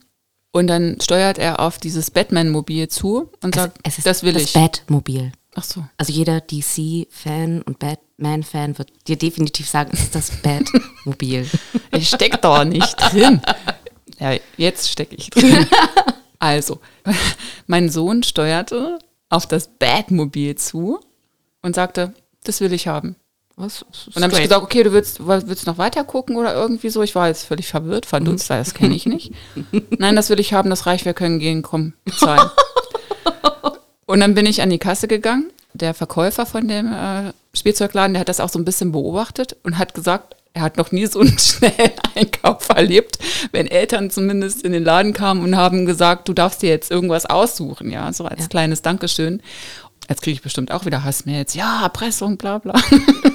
und 0.53 0.67
dann 0.67 0.99
steuert 1.01 1.39
er 1.39 1.61
auf 1.61 1.79
dieses 1.79 2.11
Batman-Mobil 2.11 2.89
zu 2.89 3.31
und 3.43 3.55
sagt, 3.55 3.79
es, 3.83 3.95
es 3.95 3.99
ist 3.99 4.07
das 4.07 4.23
will 4.23 4.35
das 4.35 4.43
ich. 4.43 4.53
Batmobil. 4.53 5.33
Ach 5.55 5.65
so. 5.65 5.85
Also 5.97 6.13
jeder 6.13 6.41
DC-Fan 6.41 7.63
und 7.63 7.79
Batman-Fan 7.79 8.79
wird 8.79 8.91
dir 9.09 9.17
definitiv 9.17 9.69
sagen, 9.69 9.91
es 9.93 10.01
ist 10.01 10.15
das 10.15 10.31
Batmobil. 10.43 11.49
Ich 11.93 12.09
steck 12.09 12.41
da 12.43 12.65
nicht 12.65 12.97
drin. 12.97 13.41
Ja, 14.23 14.39
jetzt 14.57 14.89
stecke 14.89 15.17
ich 15.17 15.31
drin. 15.31 15.67
Also, 16.39 16.81
mein 17.69 17.89
Sohn 17.89 18.25
steuerte 18.25 18.99
auf 19.29 19.47
das 19.47 19.69
Batmobil 19.69 20.57
zu 20.57 20.99
und 21.63 21.77
sagte, 21.77 22.15
das 22.43 22.61
will 22.61 22.73
ich 22.73 22.89
haben. 22.89 23.15
Was? 23.55 23.83
Und 23.83 24.17
dann 24.17 24.25
habe 24.25 24.35
ich 24.35 24.43
gesagt, 24.43 24.65
okay, 24.65 24.83
du 24.83 24.91
willst, 24.93 25.25
willst 25.25 25.69
noch 25.69 25.79
weiter 25.79 26.03
gucken 26.03 26.35
oder 26.37 26.53
irgendwie 26.53 26.89
so. 26.89 27.01
Ich 27.01 27.15
war 27.15 27.29
jetzt 27.29 27.45
völlig 27.45 27.69
verwirrt, 27.69 28.07
verdutzt, 28.07 28.51
mhm. 28.51 28.55
das 28.55 28.75
kenne 28.75 28.97
ich 28.97 29.07
nicht. 29.07 29.33
Nein, 29.91 30.17
das 30.17 30.31
will 30.31 30.41
ich 30.41 30.53
haben, 30.53 30.69
das 30.69 30.87
reicht, 30.87 31.05
wir 31.05 31.15
können 31.15 31.39
gehen, 31.39 31.63
komm, 31.63 31.93
zahlen. 32.11 32.51
Und 34.07 34.19
dann 34.19 34.35
bin 34.35 34.47
ich 34.47 34.63
an 34.63 34.71
die 34.71 34.79
Kasse 34.79 35.07
gegangen. 35.07 35.53
Der 35.75 35.95
Verkäufer 35.95 36.45
von 36.45 36.67
dem 36.67 36.93
äh, 36.93 37.33
Spielzeugladen, 37.55 38.15
der 38.15 38.21
hat 38.23 38.29
das 38.29 38.41
auch 38.41 38.49
so 38.49 38.59
ein 38.59 38.65
bisschen 38.65 38.91
beobachtet 38.91 39.57
und 39.63 39.79
hat 39.79 39.95
gesagt, 39.95 40.35
er 40.55 40.63
hat 40.63 40.77
noch 40.77 40.93
nie 40.93 41.07
so 41.07 41.21
einen 41.21 41.39
schnellen 41.39 41.93
Einkauf 42.15 42.69
erlebt, 42.69 43.19
wenn 43.53 43.67
Eltern 43.67 44.11
zumindest 44.11 44.63
in 44.63 44.73
den 44.73 44.85
Laden 44.85 45.13
kamen 45.13 45.43
und 45.43 45.57
haben 45.57 45.87
gesagt, 45.87 46.29
du 46.29 46.33
darfst 46.33 46.63
dir 46.63 46.71
jetzt 46.71 46.91
irgendwas 46.91 47.27
aussuchen, 47.27 47.91
ja, 47.91 48.13
so 48.13 48.25
als 48.25 48.43
ja. 48.43 48.49
kleines 48.49 48.83
Dankeschön. 48.83 49.43
Jetzt 50.09 50.23
kriege 50.23 50.35
ich 50.35 50.43
bestimmt 50.43 50.73
auch 50.73 50.85
wieder 50.85 51.05
Hassmails. 51.05 51.55
Ja, 51.55 51.83
Erpressung, 51.83 52.37
bla 52.37 52.59
bla. 52.59 52.75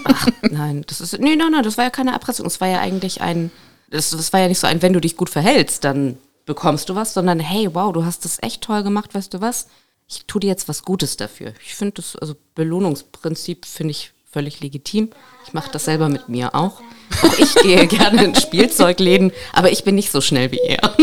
Ach, 0.04 0.28
nein, 0.52 0.84
das 0.88 1.02
ist. 1.02 1.18
Nee, 1.20 1.36
nein, 1.36 1.52
nein, 1.52 1.64
das 1.64 1.78
war 1.78 1.86
ja 1.86 1.90
keine 1.90 2.12
Erpressung. 2.12 2.46
Es 2.46 2.60
war 2.62 2.68
ja 2.68 2.80
eigentlich 2.80 3.22
ein. 3.22 3.52
Das, 3.90 4.10
das 4.10 4.34
war 4.34 4.42
ja 4.42 4.48
nicht 4.50 4.60
so 4.60 4.68
ein, 4.68 4.82
wenn 4.82 4.94
du 4.94 5.00
dich 5.00 5.16
gut 5.16 5.30
verhältst, 5.30 5.86
dann 5.86 6.18
bekommst 6.46 6.90
du 6.90 6.96
was, 6.96 7.14
sondern 7.14 7.40
hey, 7.40 7.70
wow, 7.74 7.94
du 7.94 8.04
hast 8.04 8.26
das 8.26 8.38
echt 8.42 8.62
toll 8.62 8.84
gemacht, 8.84 9.16
weißt 9.16 9.34
du 9.34 9.42
was? 9.42 9.68
Ich 10.10 10.26
tue 10.26 10.42
dir 10.42 10.48
jetzt 10.48 10.68
was 10.68 10.84
Gutes 10.84 11.18
dafür. 11.18 11.54
Ich 11.66 11.76
finde 11.76 11.94
das, 11.96 12.16
also 12.16 12.36
Belohnungsprinzip 12.56 13.66
finde 13.66 13.92
ich 13.92 14.14
völlig 14.30 14.60
legitim. 14.60 15.10
Ich 15.46 15.54
mache 15.54 15.72
das 15.72 15.86
selber 15.86 16.10
mit 16.10 16.30
mir 16.30 16.54
auch. 16.54 16.82
Auch 17.22 17.38
ich 17.38 17.56
gehe 17.56 17.88
gerne 17.88 18.24
in 18.24 18.36
Spielzeugläden, 18.36 19.32
aber 19.54 19.72
ich 19.72 19.84
bin 19.84 19.96
nicht 19.96 20.12
so 20.12 20.22
schnell 20.22 20.52
wie 20.52 20.60
er. 20.60 20.96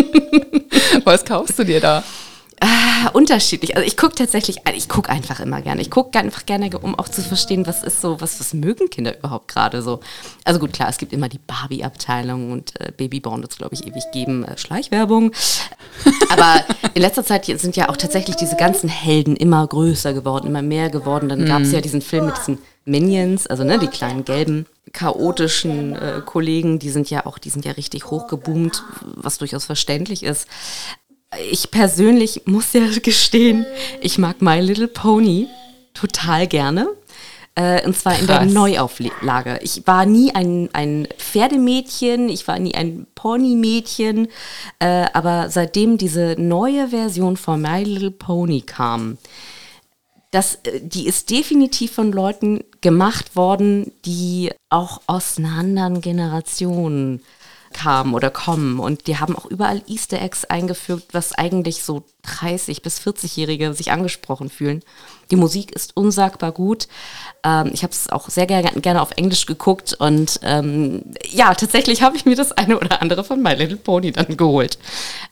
Was 1.04 1.24
kaufst 1.24 1.58
du 1.58 1.64
dir 1.64 1.80
da? 1.80 2.02
Ah, 2.60 3.10
unterschiedlich. 3.12 3.76
Also 3.76 3.86
ich 3.86 3.96
gucke 3.96 4.14
tatsächlich, 4.14 4.66
also 4.66 4.78
ich 4.78 4.88
gucke 4.88 5.10
einfach 5.10 5.40
immer 5.40 5.60
gerne. 5.60 5.82
Ich 5.82 5.90
gucke 5.90 6.18
einfach 6.18 6.46
gerne, 6.46 6.70
um 6.78 6.98
auch 6.98 7.08
zu 7.08 7.20
verstehen, 7.20 7.66
was 7.66 7.82
ist 7.82 8.00
so, 8.00 8.20
was, 8.20 8.40
was 8.40 8.54
mögen 8.54 8.88
Kinder 8.88 9.18
überhaupt 9.18 9.48
gerade 9.48 9.82
so. 9.82 10.00
Also 10.44 10.60
gut, 10.60 10.72
klar, 10.72 10.88
es 10.88 10.96
gibt 10.96 11.12
immer 11.12 11.28
die 11.28 11.40
Barbie-Abteilung 11.46 12.52
und 12.52 12.80
äh, 12.80 12.92
Babyborn 12.96 13.42
wird 13.42 13.52
es, 13.52 13.58
glaube 13.58 13.74
ich, 13.74 13.86
ewig 13.86 14.04
geben. 14.12 14.44
Äh, 14.44 14.56
Schleichwerbung. 14.56 15.32
Aber 16.30 16.64
in 16.94 17.02
letzter 17.02 17.24
Zeit 17.24 17.44
sind 17.44 17.76
ja 17.76 17.88
auch 17.88 17.96
tatsächlich 17.96 18.36
diese 18.36 18.56
ganzen 18.56 18.88
Helden 18.88 19.36
immer 19.36 19.66
größer 19.66 20.14
geworden, 20.14 20.46
immer 20.46 20.62
mehr 20.62 20.88
geworden. 20.88 21.28
Dann 21.28 21.44
gab 21.44 21.62
es 21.62 21.72
ja 21.72 21.80
diesen 21.80 22.00
Film 22.00 22.26
mit 22.26 22.38
diesen 22.38 22.58
Minions, 22.86 23.46
also 23.46 23.64
ne, 23.64 23.78
die 23.78 23.88
kleinen 23.88 24.24
gelben, 24.24 24.66
chaotischen 24.92 25.96
äh, 25.96 26.22
Kollegen, 26.24 26.78
die 26.78 26.90
sind 26.90 27.10
ja 27.10 27.26
auch, 27.26 27.38
die 27.38 27.50
sind 27.50 27.64
ja 27.64 27.72
richtig 27.72 28.10
hochgeboomt, 28.10 28.82
was 29.02 29.38
durchaus 29.38 29.64
verständlich 29.64 30.22
ist. 30.22 30.46
Ich 31.50 31.70
persönlich 31.70 32.42
muss 32.46 32.72
ja 32.72 32.82
gestehen, 33.02 33.66
ich 34.00 34.18
mag 34.18 34.40
My 34.42 34.60
Little 34.60 34.88
Pony 34.88 35.48
total 35.94 36.46
gerne. 36.46 36.88
Äh, 37.56 37.86
und 37.86 37.96
zwar 37.96 38.18
in 38.18 38.26
der 38.26 38.44
Neuauflage. 38.44 39.60
Ich 39.62 39.86
war 39.86 40.06
nie 40.06 40.34
ein, 40.34 40.70
ein 40.72 41.06
Pferdemädchen, 41.18 42.28
ich 42.28 42.48
war 42.48 42.58
nie 42.58 42.74
ein 42.74 43.06
Ponymädchen, 43.14 44.26
äh, 44.80 45.06
aber 45.12 45.50
seitdem 45.50 45.96
diese 45.96 46.34
neue 46.36 46.88
Version 46.88 47.36
von 47.36 47.62
My 47.62 47.84
Little 47.84 48.10
Pony 48.10 48.62
kam, 48.62 49.18
das, 50.34 50.56
äh, 50.64 50.80
die 50.82 51.06
ist 51.06 51.30
definitiv 51.30 51.92
von 51.92 52.12
Leuten 52.12 52.64
gemacht 52.80 53.36
worden, 53.36 53.92
die 54.04 54.50
auch 54.68 55.00
aus 55.06 55.38
einer 55.38 55.52
anderen 55.52 56.00
Generation 56.00 57.20
kamen 57.72 58.14
oder 58.14 58.30
kommen. 58.30 58.78
Und 58.78 59.06
die 59.08 59.18
haben 59.18 59.36
auch 59.36 59.46
überall 59.46 59.82
Easter 59.88 60.22
Eggs 60.22 60.44
eingefügt, 60.44 61.12
was 61.12 61.32
eigentlich 61.32 61.82
so 61.82 62.04
30- 62.24 62.82
bis 62.82 63.00
40-Jährige 63.00 63.74
sich 63.74 63.90
angesprochen 63.90 64.48
fühlen. 64.48 64.82
Die 65.30 65.36
Musik 65.36 65.72
ist 65.72 65.96
unsagbar 65.96 66.52
gut. 66.52 66.88
Ähm, 67.42 67.70
ich 67.72 67.82
habe 67.82 67.92
es 67.92 68.08
auch 68.10 68.28
sehr 68.28 68.46
gerne, 68.46 68.70
gerne 68.80 69.02
auf 69.02 69.10
Englisch 69.16 69.46
geguckt 69.46 69.94
und 69.94 70.38
ähm, 70.42 71.02
ja, 71.28 71.54
tatsächlich 71.54 72.02
habe 72.02 72.16
ich 72.16 72.24
mir 72.24 72.36
das 72.36 72.52
eine 72.52 72.78
oder 72.78 73.02
andere 73.02 73.24
von 73.24 73.42
My 73.42 73.54
Little 73.54 73.76
Pony 73.76 74.12
dann 74.12 74.36
geholt. 74.36 74.78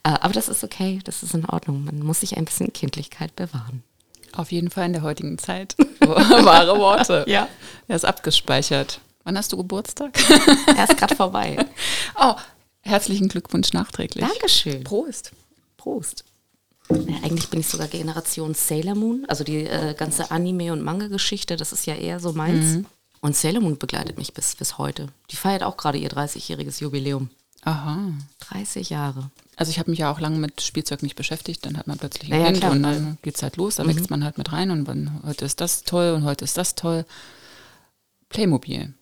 Äh, 0.03 0.11
aber 0.21 0.33
das 0.33 0.49
ist 0.49 0.65
okay, 0.65 0.99
das 1.05 1.23
ist 1.23 1.35
in 1.35 1.47
Ordnung. 1.47 1.85
Man 1.85 2.01
muss 2.01 2.21
sich 2.21 2.37
ein 2.37 2.45
bisschen 2.45 2.73
Kindlichkeit 2.73 3.37
bewahren. 3.37 3.85
Auf 4.35 4.53
jeden 4.53 4.71
Fall 4.71 4.87
in 4.87 4.93
der 4.93 5.03
heutigen 5.03 5.39
Zeit. 5.39 5.77
Wahre 6.01 6.79
Worte. 6.79 7.25
ja. 7.29 7.49
Er 7.89 7.97
ist 7.97 8.05
abgespeichert. 8.05 9.01
Wann 9.25 9.37
hast 9.37 9.53
du 9.53 9.57
Geburtstag? 9.57 10.19
Er 10.77 10.85
ist 10.85 10.97
gerade 10.97 11.15
vorbei. 11.15 11.65
Oh, 12.19 12.35
herzlichen 12.81 13.29
Glückwunsch 13.29 13.73
nachträglich. 13.73 14.27
Dankeschön. 14.27 14.83
Prost. 14.85 15.33
Prost. 15.77 16.25
Ja, 16.91 17.17
eigentlich 17.23 17.49
bin 17.49 17.61
ich 17.61 17.69
sogar 17.69 17.87
Generation 17.89 18.55
Sailor 18.55 18.95
Moon, 18.95 19.25
also 19.29 19.45
die 19.45 19.65
äh, 19.67 19.95
ganze 19.95 20.31
Anime- 20.31 20.73
und 20.73 20.83
Manga-Geschichte, 20.83 21.57
das 21.57 21.73
ist 21.73 21.87
ja 21.87 21.95
eher 21.95 22.21
so 22.21 22.33
meins. 22.33 22.77
Mhm. 22.77 22.87
Und 23.21 23.37
Sailor 23.37 23.63
Moon 23.63 23.79
begleitet 23.79 24.19
mich 24.19 24.35
bis, 24.35 24.57
bis 24.57 24.79
heute. 24.79 25.09
Die 25.31 25.37
feiert 25.37 25.63
auch 25.63 25.77
gerade 25.77 25.99
ihr 25.99 26.11
30-jähriges 26.11 26.81
Jubiläum. 26.83 27.31
Aha. 27.63 27.99
30 28.41 28.91
Jahre. 28.91 29.31
Also 29.63 29.71
ich 29.71 29.79
habe 29.79 29.93
mich 29.93 30.01
ja 30.01 30.11
auch 30.11 30.19
lange 30.19 30.39
mit 30.39 30.61
Spielzeug 30.61 31.05
nicht 31.05 31.15
beschäftigt, 31.15 31.65
dann 31.65 31.77
hat 31.79 31.87
man 31.87 31.97
plötzlich 31.97 32.33
ein 32.33 32.37
Ja, 32.37 32.45
ja, 32.47 32.47
Kind 32.51 32.59
klar. 32.59 32.73
und 32.73 32.83
dann 32.83 33.19
geht 33.23 33.37
es 33.37 33.45
halt 33.45 33.57
los, 33.59 33.77
da 33.77 33.85
Mhm. 33.85 33.91
wächst 33.91 34.11
man 34.11 34.25
halt 34.25 34.37
mit 34.37 34.51
rein 34.51 34.73
und 34.73 34.85
dann, 34.87 35.21
heute 35.25 35.45
ist 35.45 35.61
das 35.61 35.85
toll 35.85 36.11
und 36.17 36.25
heute 36.25 36.45
ist 36.45 36.57
das 36.59 36.75
toll. 36.75 37.05
Playmobil. 38.29 38.93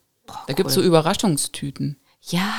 Da 0.47 0.53
gibt 0.53 0.69
es 0.69 0.75
so 0.75 0.81
cool. 0.81 0.85
Überraschungstüten. 0.85 1.97
Ja, 2.29 2.53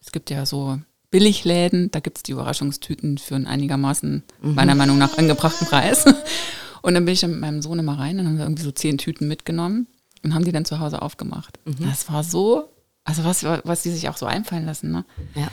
Es 0.00 0.10
gibt 0.10 0.30
ja 0.30 0.46
so 0.46 0.78
Billigläden, 1.10 1.90
da 1.90 2.00
gibt 2.00 2.16
es 2.16 2.22
die 2.22 2.32
Überraschungstüten 2.32 3.18
für 3.18 3.34
einen 3.34 3.46
einigermaßen, 3.46 4.22
Mhm. 4.40 4.54
meiner 4.54 4.74
Meinung 4.74 4.96
nach, 4.96 5.18
angebrachten 5.18 5.66
Preis. 5.66 6.04
Und 6.82 6.94
dann 6.94 7.04
bin 7.04 7.12
ich 7.12 7.20
dann 7.20 7.32
mit 7.32 7.40
meinem 7.40 7.60
Sohn 7.60 7.78
immer 7.78 7.98
rein 7.98 8.18
und 8.20 8.26
haben 8.26 8.36
wir 8.38 8.44
irgendwie 8.44 8.62
so 8.62 8.70
zehn 8.70 8.96
Tüten 8.98 9.28
mitgenommen 9.28 9.86
und 10.22 10.34
haben 10.34 10.44
die 10.46 10.52
dann 10.52 10.64
zu 10.66 10.80
Hause 10.80 11.00
aufgemacht. 11.02 11.58
Mhm. 11.66 11.76
Das 11.88 12.10
war 12.10 12.22
so, 12.24 12.68
also 13.04 13.22
was, 13.24 13.42
was 13.44 13.82
die 13.82 13.90
sich 13.90 14.08
auch 14.10 14.16
so 14.18 14.24
einfallen 14.26 14.64
lassen, 14.66 14.90
ne? 14.92 15.04
ja. 15.34 15.48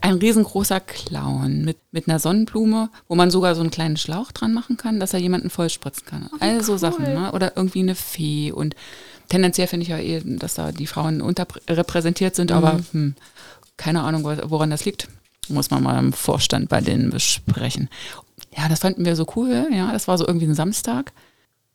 Ein, 0.00 0.14
riesengroßer 0.18 0.80
Clown 0.80 1.64
mit, 1.64 1.76
mit 1.92 2.08
einer 2.08 2.18
Sonnenblume, 2.18 2.88
wo 3.08 3.14
man 3.14 3.30
sogar 3.30 3.54
so 3.54 3.60
einen 3.60 3.70
kleinen 3.70 3.96
Schlauch 3.96 4.32
dran 4.32 4.54
machen 4.54 4.76
kann, 4.76 4.98
dass 5.00 5.12
er 5.12 5.20
jemanden 5.20 5.50
vollspritzen 5.50 6.06
kann. 6.06 6.30
All 6.40 6.62
so 6.62 6.76
Sachen, 6.78 7.04
ne? 7.04 7.32
Oder 7.32 7.56
irgendwie 7.56 7.80
eine 7.80 7.94
Fee. 7.94 8.52
Und 8.52 8.74
tendenziell 9.28 9.66
finde 9.66 9.82
ich 9.84 9.90
ja 9.90 9.98
eh, 9.98 10.22
dass 10.24 10.54
da 10.54 10.72
die 10.72 10.86
Frauen 10.86 11.20
unterrepräsentiert 11.20 12.34
sind, 12.36 12.52
aber 12.52 12.80
hm, 12.92 13.14
keine 13.76 14.02
Ahnung, 14.02 14.24
wo- 14.24 14.50
woran 14.50 14.70
das 14.70 14.84
liegt. 14.84 15.08
Muss 15.48 15.70
man 15.70 15.82
mal 15.82 15.98
im 15.98 16.12
Vorstand 16.12 16.68
bei 16.68 16.80
denen 16.80 17.10
besprechen. 17.10 17.88
Ja, 18.56 18.68
das 18.68 18.80
fanden 18.80 19.04
wir 19.04 19.14
so 19.14 19.26
cool, 19.36 19.68
ja. 19.72 19.92
Das 19.92 20.08
war 20.08 20.16
so 20.18 20.26
irgendwie 20.26 20.46
ein 20.46 20.54
Samstag. 20.54 21.12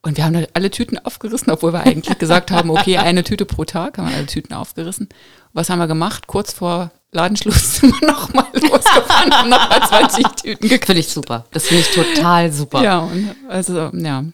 Und 0.04 0.18
wir 0.18 0.24
haben 0.26 0.34
da 0.34 0.42
alle 0.54 0.72
Tüten 0.72 0.98
aufgerissen, 0.98 1.52
obwohl 1.52 1.74
wir 1.74 1.82
eigentlich 1.82 2.18
gesagt 2.18 2.50
haben, 2.50 2.72
okay, 2.72 2.98
eine 2.98 3.24
Tüte 3.24 3.46
pro 3.46 3.66
Tag, 3.66 3.98
haben 3.98 4.10
wir 4.10 4.16
alle 4.16 4.26
Tüten 4.26 4.54
aufgerissen. 4.54 5.10
Was 5.54 5.70
haben 5.70 5.80
wir 5.80 5.88
gemacht? 5.88 6.26
Kurz 6.26 6.54
vor 6.54 6.92
Ladenschluss 7.12 7.76
sind 7.80 8.02
wir 8.02 8.08
nochmal 8.08 8.48
losgefahren, 8.54 9.32
haben 9.32 9.50
nochmal 9.50 9.88
20 9.88 10.28
Tüten 10.42 10.70
gekauft. 10.70 10.86
Finde 10.86 11.00
ich 11.02 11.08
super. 11.08 11.46
Das 11.52 11.68
finde 11.68 11.84
ich 11.84 11.92
total 11.92 12.52
super. 12.52 12.82
Ja, 12.82 13.00
und 13.00 13.36
also, 13.48 13.92
ja. 13.94 14.26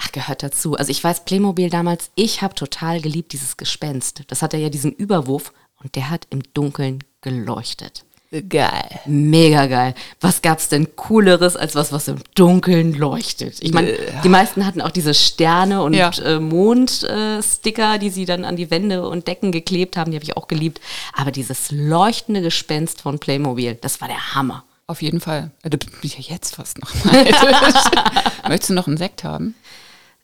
Ach, 0.00 0.12
gehört 0.12 0.42
dazu. 0.42 0.74
Also 0.74 0.90
ich 0.90 1.02
weiß, 1.02 1.24
Playmobil 1.24 1.70
damals, 1.70 2.10
ich 2.14 2.42
habe 2.42 2.54
total 2.54 3.00
geliebt 3.00 3.32
dieses 3.32 3.56
Gespenst. 3.56 4.22
Das 4.28 4.42
hatte 4.42 4.56
ja 4.56 4.68
diesen 4.68 4.92
Überwurf 4.92 5.52
und 5.82 5.94
der 5.94 6.10
hat 6.10 6.26
im 6.30 6.42
Dunkeln 6.54 7.04
geleuchtet. 7.20 8.04
Geil. 8.30 9.00
Mega 9.06 9.66
geil. 9.66 9.94
Was 10.20 10.42
gab's 10.42 10.68
denn 10.68 10.94
cooleres 10.96 11.56
als 11.56 11.74
was, 11.74 11.92
was 11.92 12.08
im 12.08 12.18
Dunkeln 12.34 12.92
leuchtet? 12.92 13.56
Ich 13.60 13.72
meine, 13.72 13.94
die 14.22 14.28
meisten 14.28 14.66
hatten 14.66 14.82
auch 14.82 14.90
diese 14.90 15.14
Sterne 15.14 15.82
und 15.82 15.94
Ja. 15.94 16.10
äh, 16.22 16.38
Mondsticker, 16.38 17.94
äh, 17.94 17.98
die 17.98 18.10
sie 18.10 18.26
dann 18.26 18.44
an 18.44 18.56
die 18.56 18.70
Wände 18.70 19.08
und 19.08 19.26
Decken 19.28 19.50
geklebt 19.50 19.96
haben, 19.96 20.10
die 20.10 20.16
habe 20.18 20.24
ich 20.24 20.36
auch 20.36 20.46
geliebt. 20.46 20.80
Aber 21.14 21.30
dieses 21.30 21.70
leuchtende 21.70 22.42
Gespenst 22.42 23.00
von 23.00 23.18
Playmobil, 23.18 23.76
das 23.80 24.00
war 24.02 24.08
der 24.08 24.34
Hammer. 24.34 24.64
Auf 24.86 25.00
jeden 25.00 25.20
Fall. 25.20 25.50
Äh, 25.62 25.70
bin 25.70 25.80
ich 26.02 26.18
ja 26.18 26.34
jetzt 26.34 26.56
fast 26.56 26.78
noch 26.82 26.94
neidisch. 27.04 27.36
Möchtest 28.48 28.70
du 28.70 28.74
noch 28.74 28.86
einen 28.86 28.98
Sekt 28.98 29.24
haben? 29.24 29.54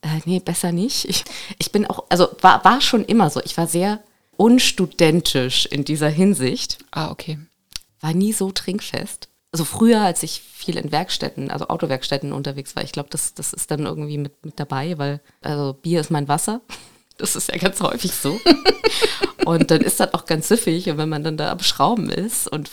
Äh, 0.03 0.21
nee, 0.27 0.41
besser 0.41 0.73
nicht. 0.73 1.07
Ich, 1.09 1.25
ich 1.59 1.73
bin 1.73 1.87
auch, 1.87 2.05
also 2.11 2.29
war, 2.43 2.63
war 2.67 2.83
schon 2.83 3.05
immer 3.07 3.31
so. 3.31 3.41
Ich 3.45 3.57
war 3.57 3.67
sehr 3.67 4.01
unstudentisch 4.37 5.67
in 5.67 5.85
dieser 5.85 6.09
Hinsicht. 6.09 6.79
Ah, 6.91 7.11
okay. 7.11 7.39
War 8.05 8.13
nie 8.13 8.33
so 8.35 8.51
trinkfest. 8.53 9.29
Also 9.51 9.65
früher, 9.65 10.03
als 10.03 10.23
ich 10.23 10.41
viel 10.43 10.77
in 10.77 10.93
Werkstätten, 10.93 11.51
also 11.51 11.69
Autowerkstätten 11.69 12.33
unterwegs 12.33 12.77
war, 12.77 12.83
ich 12.85 12.93
glaube, 12.93 13.09
das, 13.11 13.33
das 13.35 13.53
ist 13.55 13.71
dann 13.71 13.87
irgendwie 13.87 14.19
mit, 14.19 14.45
mit 14.45 14.61
dabei, 14.61 14.99
weil 14.99 15.21
also 15.41 15.73
Bier 15.81 16.01
ist 16.01 16.11
mein 16.11 16.29
Wasser. 16.29 16.61
Das 17.17 17.37
ist 17.37 17.49
ja 17.49 17.57
ganz 17.59 17.81
häufig 17.81 18.11
so. 18.13 18.41
und 19.45 19.71
dann 19.71 19.83
ist 19.83 20.01
das 20.01 20.13
auch 20.15 20.25
ganz 20.25 20.49
süffig 20.49 20.91
und 20.91 20.99
wenn 20.99 21.09
man 21.09 21.23
dann 21.23 21.37
da 21.37 21.53
am 21.53 21.61
Schrauben 21.61 22.11
ist 22.11 22.49
und 22.49 22.71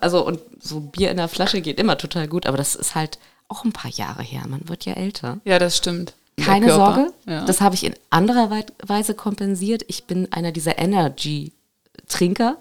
also 0.00 0.24
und 0.24 0.38
so 0.60 0.78
Bier 0.78 1.10
in 1.10 1.16
der 1.16 1.26
Flasche 1.26 1.60
geht 1.60 1.80
immer 1.80 1.98
total 1.98 2.28
gut, 2.28 2.46
aber 2.46 2.56
das 2.56 2.76
ist 2.76 2.94
halt 2.94 3.18
auch 3.48 3.64
ein 3.64 3.72
paar 3.72 3.90
Jahre 3.90 4.22
her. 4.22 4.42
Man 4.48 4.68
wird 4.68 4.84
ja 4.84 4.92
älter. 4.92 5.40
Ja, 5.44 5.58
das 5.58 5.76
stimmt. 5.76 6.14
Keine 6.36 6.72
Sorge, 6.72 7.12
Ja. 7.26 7.44
das 7.44 7.60
habe 7.60 7.74
ich 7.74 7.82
in 7.82 7.94
anderer 8.08 8.50
Wei- 8.50 8.66
Weise 8.86 9.14
kompensiert. 9.14 9.82
Ich 9.88 10.04
bin 10.04 10.32
einer 10.32 10.52
dieser 10.52 10.78
Energy-Trinker. 10.78 12.58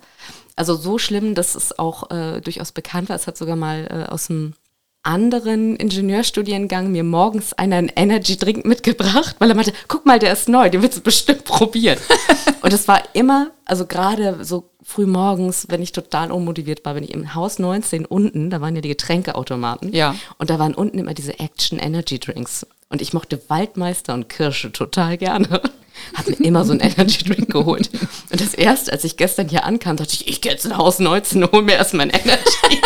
Also 0.55 0.75
so 0.75 0.98
schlimm, 0.98 1.36
dass 1.36 1.55
es 1.55 1.77
auch 1.77 2.12
äh, 2.12 2.41
durchaus 2.41 2.72
bekannt 2.72 3.10
war. 3.10 3.15
Es 3.15 3.27
hat 3.27 3.38
sogar 3.38 3.55
mal 3.55 3.88
äh, 3.89 4.12
aus 4.12 4.29
einem 4.29 4.53
anderen 5.03 5.75
Ingenieurstudiengang 5.75 6.91
mir 6.91 7.03
morgens 7.03 7.53
einer 7.53 7.77
einen 7.77 7.91
Energy-Drink 7.96 8.65
mitgebracht, 8.65 9.36
weil 9.39 9.50
er 9.50 9.55
meinte, 9.55 9.74
guck 9.88 10.05
mal, 10.05 10.20
der 10.20 10.34
ist 10.34 10.48
neu, 10.48 10.70
den 10.70 10.81
willst 10.81 10.98
du 10.98 11.01
bestimmt 11.01 11.43
probieren. 11.43 11.98
Und 12.62 12.74
es 12.74 12.88
war 12.88 13.01
immer, 13.13 13.51
also 13.65 13.88
gerade 13.88 14.43
so 14.43 14.70
früh 14.84 15.05
morgens, 15.05 15.65
wenn 15.70 15.81
ich 15.81 15.91
total 15.91 16.31
unmotiviert 16.31 16.86
war, 16.86 16.96
wenn 16.96 17.03
ich 17.03 17.13
im 17.13 17.34
Haus 17.34 17.60
19 17.60 18.05
unten, 18.05 18.50
da 18.50 18.62
waren 18.62 18.75
ja 18.75 18.81
die 18.81 18.89
Getränkeautomaten. 18.89 19.93
Ja. 19.93 20.15
Und 20.38 20.50
da 20.50 20.60
waren 20.60 20.75
unten 20.75 21.00
immer 21.00 21.13
diese 21.13 21.39
Action 21.39 21.79
Energy 21.79 22.20
Drinks. 22.20 22.67
Und 22.89 23.01
ich 23.01 23.13
mochte 23.13 23.41
Waldmeister 23.48 24.13
und 24.13 24.29
Kirsche 24.29 24.72
total 24.72 25.17
gerne. 25.17 25.62
Hab 26.13 26.27
mir 26.27 26.46
immer 26.46 26.65
so 26.65 26.72
einen 26.72 26.81
Energy 26.81 27.24
Drink 27.24 27.51
geholt. 27.51 27.89
Und 28.31 28.41
das 28.41 28.53
erste, 28.53 28.91
als 28.91 29.03
ich 29.03 29.17
gestern 29.17 29.50
hier 29.50 29.65
ankam, 29.65 29.98
dachte 29.98 30.13
ich, 30.13 30.27
ich 30.27 30.41
gehe 30.41 30.51
jetzt 30.51 30.65
in 30.65 30.77
Haus 30.77 31.00
19, 31.00 31.51
hol 31.51 31.62
mir 31.63 31.74
erstmal 31.74 32.10
einen 32.10 32.22
Energy. 32.22 32.81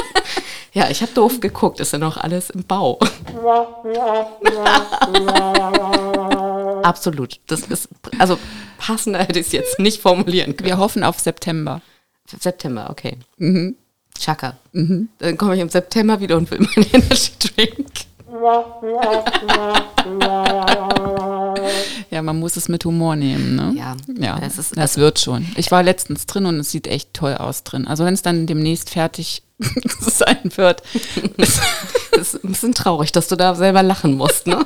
Ja, 0.76 0.90
ich 0.90 1.02
habe 1.02 1.14
doof 1.14 1.40
geguckt, 1.40 1.80
ist 1.80 1.94
ja 1.94 2.00
noch 2.00 2.18
alles 2.18 2.50
im 2.50 2.66
Bau. 2.66 3.00
Absolut. 6.84 7.40
Das 7.48 7.62
ist, 7.62 7.88
also 8.20 8.38
passender 8.78 9.20
hätte 9.20 9.40
ich 9.40 9.46
es 9.46 9.54
jetzt 9.54 9.80
nicht 9.80 10.02
formulieren 10.02 10.58
können. 10.58 10.68
Wir 10.68 10.78
hoffen 10.78 11.06
auf 11.06 11.18
September. 11.18 11.82
September, 12.28 12.90
okay. 12.90 13.18
Chaka. 14.20 14.58
Dann 15.20 15.38
komme 15.38 15.56
ich 15.56 15.62
im 15.62 15.70
September 15.70 16.20
wieder 16.20 16.36
und 16.36 16.52
will 16.52 16.60
meinen 16.60 16.90
Energy 16.92 17.32
Drink. 17.56 17.88
Ja, 22.12 22.22
man 22.22 22.40
muss 22.40 22.56
es 22.56 22.70
mit 22.70 22.86
Humor 22.86 23.16
nehmen, 23.16 23.56
ne? 23.56 23.74
Ja. 23.76 23.96
Ja, 24.20 24.40
Es 24.42 24.58
ist- 24.58 24.78
das 24.78 24.98
wird 24.98 25.20
schon. 25.20 25.46
Ich 25.58 25.72
war 25.72 25.84
letztens 25.84 26.26
drin 26.26 26.46
und 26.46 26.60
es 26.60 26.72
sieht 26.72 26.88
echt 26.88 27.14
toll 27.14 27.36
aus 27.36 27.64
drin. 27.64 27.88
Also 27.88 28.06
wenn 28.06 28.14
es 28.14 28.22
dann 28.22 28.48
demnächst 28.48 28.90
fertig 28.90 29.44
sein 30.00 30.52
wird. 30.56 30.82
ist- 31.38 31.60
Das 32.12 32.34
ist 32.34 32.44
ein 32.44 32.52
bisschen 32.52 32.74
traurig, 32.74 33.12
dass 33.12 33.28
du 33.28 33.36
da 33.36 33.56
selber 33.56 33.84
lachen 33.84 34.16
musst, 34.16 34.48
ne? 34.48 34.66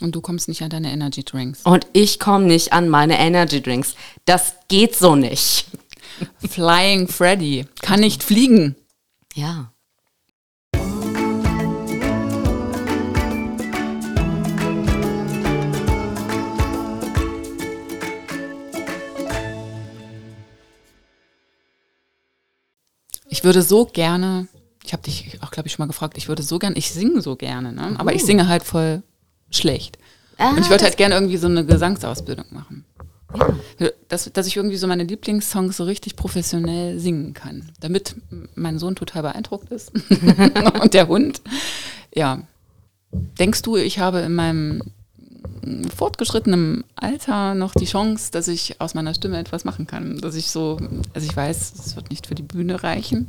und 0.00 0.14
du 0.14 0.20
kommst 0.20 0.48
nicht 0.48 0.62
an 0.62 0.70
deine 0.70 0.92
Energy 0.92 1.24
Drinks. 1.24 1.62
Und 1.62 1.86
ich 1.92 2.18
komme 2.18 2.44
nicht 2.44 2.72
an 2.72 2.88
meine 2.88 3.18
Energy 3.18 3.62
Drinks. 3.62 3.94
Das 4.24 4.54
geht 4.68 4.96
so 4.96 5.14
nicht. 5.16 5.66
Flying 6.46 7.08
Freddy 7.08 7.66
kann 7.80 8.00
nicht 8.00 8.22
fliegen. 8.22 8.76
Ja. 9.34 9.71
Ich 23.32 23.44
würde 23.44 23.62
so 23.62 23.86
gerne, 23.86 24.46
ich 24.84 24.92
habe 24.92 25.02
dich 25.04 25.38
auch, 25.40 25.50
glaube 25.50 25.66
ich, 25.66 25.72
schon 25.72 25.82
mal 25.82 25.86
gefragt, 25.86 26.18
ich 26.18 26.28
würde 26.28 26.42
so 26.42 26.58
gerne, 26.58 26.76
ich 26.76 26.92
singe 26.92 27.22
so 27.22 27.34
gerne, 27.34 27.72
ne? 27.72 27.94
aber 27.96 28.12
ich 28.14 28.26
singe 28.26 28.46
halt 28.46 28.62
voll 28.62 29.02
schlecht. 29.50 29.96
und 30.38 30.58
ich 30.58 30.68
würde 30.68 30.84
halt 30.84 30.98
gerne 30.98 31.14
irgendwie 31.14 31.38
so 31.38 31.46
eine 31.46 31.64
Gesangsausbildung 31.64 32.44
machen. 32.50 32.84
Dass, 34.08 34.30
dass 34.30 34.46
ich 34.46 34.56
irgendwie 34.56 34.76
so 34.76 34.86
meine 34.86 35.04
Lieblingssongs 35.04 35.78
so 35.78 35.84
richtig 35.84 36.14
professionell 36.14 36.98
singen 36.98 37.32
kann, 37.32 37.72
damit 37.80 38.16
mein 38.54 38.78
Sohn 38.78 38.96
total 38.96 39.22
beeindruckt 39.22 39.70
ist 39.70 39.92
und 40.82 40.92
der 40.92 41.08
Hund. 41.08 41.40
Ja. 42.14 42.42
Denkst 43.12 43.62
du, 43.62 43.78
ich 43.78 43.98
habe 43.98 44.18
in 44.20 44.34
meinem 44.34 44.82
fortgeschrittenen 45.94 46.84
Alter 46.96 47.54
noch 47.54 47.74
die 47.74 47.86
Chance, 47.86 48.30
dass 48.30 48.48
ich 48.48 48.80
aus 48.80 48.94
meiner 48.94 49.14
Stimme 49.14 49.38
etwas 49.38 49.64
machen 49.64 49.86
kann? 49.86 50.18
Dass 50.18 50.34
ich 50.34 50.50
so, 50.50 50.78
also 51.14 51.26
ich 51.26 51.36
weiß, 51.36 51.72
es 51.74 51.96
wird 51.96 52.10
nicht 52.10 52.26
für 52.26 52.34
die 52.34 52.42
Bühne 52.42 52.82
reichen. 52.82 53.28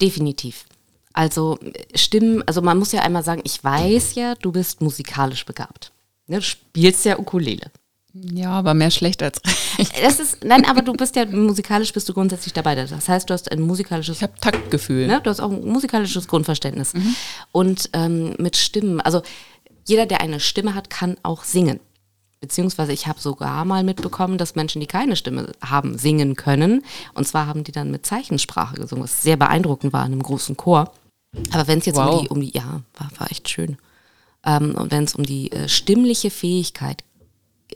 Definitiv. 0.00 0.64
Also 1.12 1.58
äh, 1.60 1.96
Stimmen, 1.96 2.42
also 2.46 2.60
man 2.60 2.78
muss 2.78 2.92
ja 2.92 3.02
einmal 3.02 3.24
sagen, 3.24 3.42
ich 3.44 3.62
weiß 3.62 4.14
ja, 4.16 4.34
du 4.34 4.52
bist 4.52 4.80
musikalisch 4.80 5.46
begabt. 5.46 5.92
Ne, 6.26 6.36
du 6.36 6.42
spielst 6.42 7.04
ja 7.04 7.18
Ukulele. 7.18 7.70
Ja, 8.14 8.50
aber 8.50 8.74
mehr 8.74 8.92
schlecht 8.92 9.24
als 9.24 9.40
recht. 9.76 9.92
Das 10.00 10.20
ist, 10.20 10.44
nein, 10.44 10.64
aber 10.66 10.82
du 10.82 10.92
bist 10.92 11.16
ja 11.16 11.26
musikalisch 11.26 11.92
bist 11.92 12.08
du 12.08 12.14
grundsätzlich 12.14 12.52
dabei. 12.52 12.76
Das 12.76 13.08
heißt, 13.08 13.28
du 13.28 13.34
hast 13.34 13.50
ein 13.50 13.60
musikalisches 13.60 14.18
Ich 14.18 14.22
habe 14.22 14.34
Taktgefühl. 14.40 15.08
Ne? 15.08 15.20
Du 15.20 15.30
hast 15.30 15.40
auch 15.40 15.50
ein 15.50 15.66
musikalisches 15.66 16.28
Grundverständnis. 16.28 16.92
Und 17.50 17.90
ähm, 17.92 18.34
mit 18.38 18.56
Stimmen, 18.56 19.00
also 19.00 19.22
jeder, 19.84 20.06
der 20.06 20.20
eine 20.20 20.40
Stimme 20.40 20.74
hat, 20.74 20.90
kann 20.90 21.16
auch 21.22 21.44
singen. 21.44 21.80
Beziehungsweise 22.40 22.92
ich 22.92 23.06
habe 23.06 23.20
sogar 23.20 23.64
mal 23.64 23.84
mitbekommen, 23.84 24.36
dass 24.36 24.54
Menschen, 24.54 24.80
die 24.80 24.86
keine 24.86 25.16
Stimme 25.16 25.52
haben, 25.62 25.96
singen 25.96 26.36
können. 26.36 26.84
Und 27.14 27.26
zwar 27.26 27.46
haben 27.46 27.64
die 27.64 27.72
dann 27.72 27.90
mit 27.90 28.04
Zeichensprache 28.04 28.76
gesungen, 28.76 29.04
was 29.04 29.22
sehr 29.22 29.36
beeindruckend 29.36 29.92
war 29.92 30.04
in 30.04 30.12
einem 30.12 30.22
großen 30.22 30.56
Chor. 30.56 30.92
Aber 31.52 31.66
wenn 31.68 31.78
es 31.78 31.86
jetzt 31.86 31.96
Wow. 31.96 32.16
um 32.16 32.22
die, 32.22 32.28
um 32.28 32.40
die, 32.40 32.52
ja, 32.52 32.82
war, 32.98 33.10
war 33.18 33.30
echt 33.30 33.48
schön. 33.48 33.78
Ähm, 34.44 34.74
und 34.74 34.90
wenn 34.92 35.04
es 35.04 35.14
um 35.14 35.24
die 35.24 35.50
äh, 35.52 35.68
stimmliche 35.68 36.30
Fähigkeit 36.30 37.02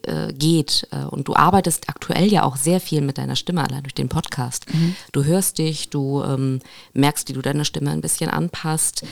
äh, 0.03 0.33
geht 0.35 0.87
äh, 0.93 1.05
und 1.05 1.29
du 1.29 1.35
arbeitest 1.35 1.89
aktuell 1.89 2.31
ja 2.31 2.43
auch 2.43 2.57
sehr 2.57 2.81
viel 2.81 3.01
mit 3.01 3.17
deiner 3.17 3.37
Stimme, 3.37 3.65
allein 3.65 3.83
durch 3.85 3.95
den 3.95 4.11
Podcast. 4.11 4.67
Du 5.13 5.25
hörst 5.25 5.57
dich, 5.59 5.89
du 5.89 6.23
ähm, 6.23 6.61
merkst, 6.93 7.29
wie 7.29 7.33
du 7.33 7.41
deine 7.41 7.65
Stimme 7.65 7.91
ein 7.91 8.03
bisschen 8.03 8.29
anpasst. 8.29 9.05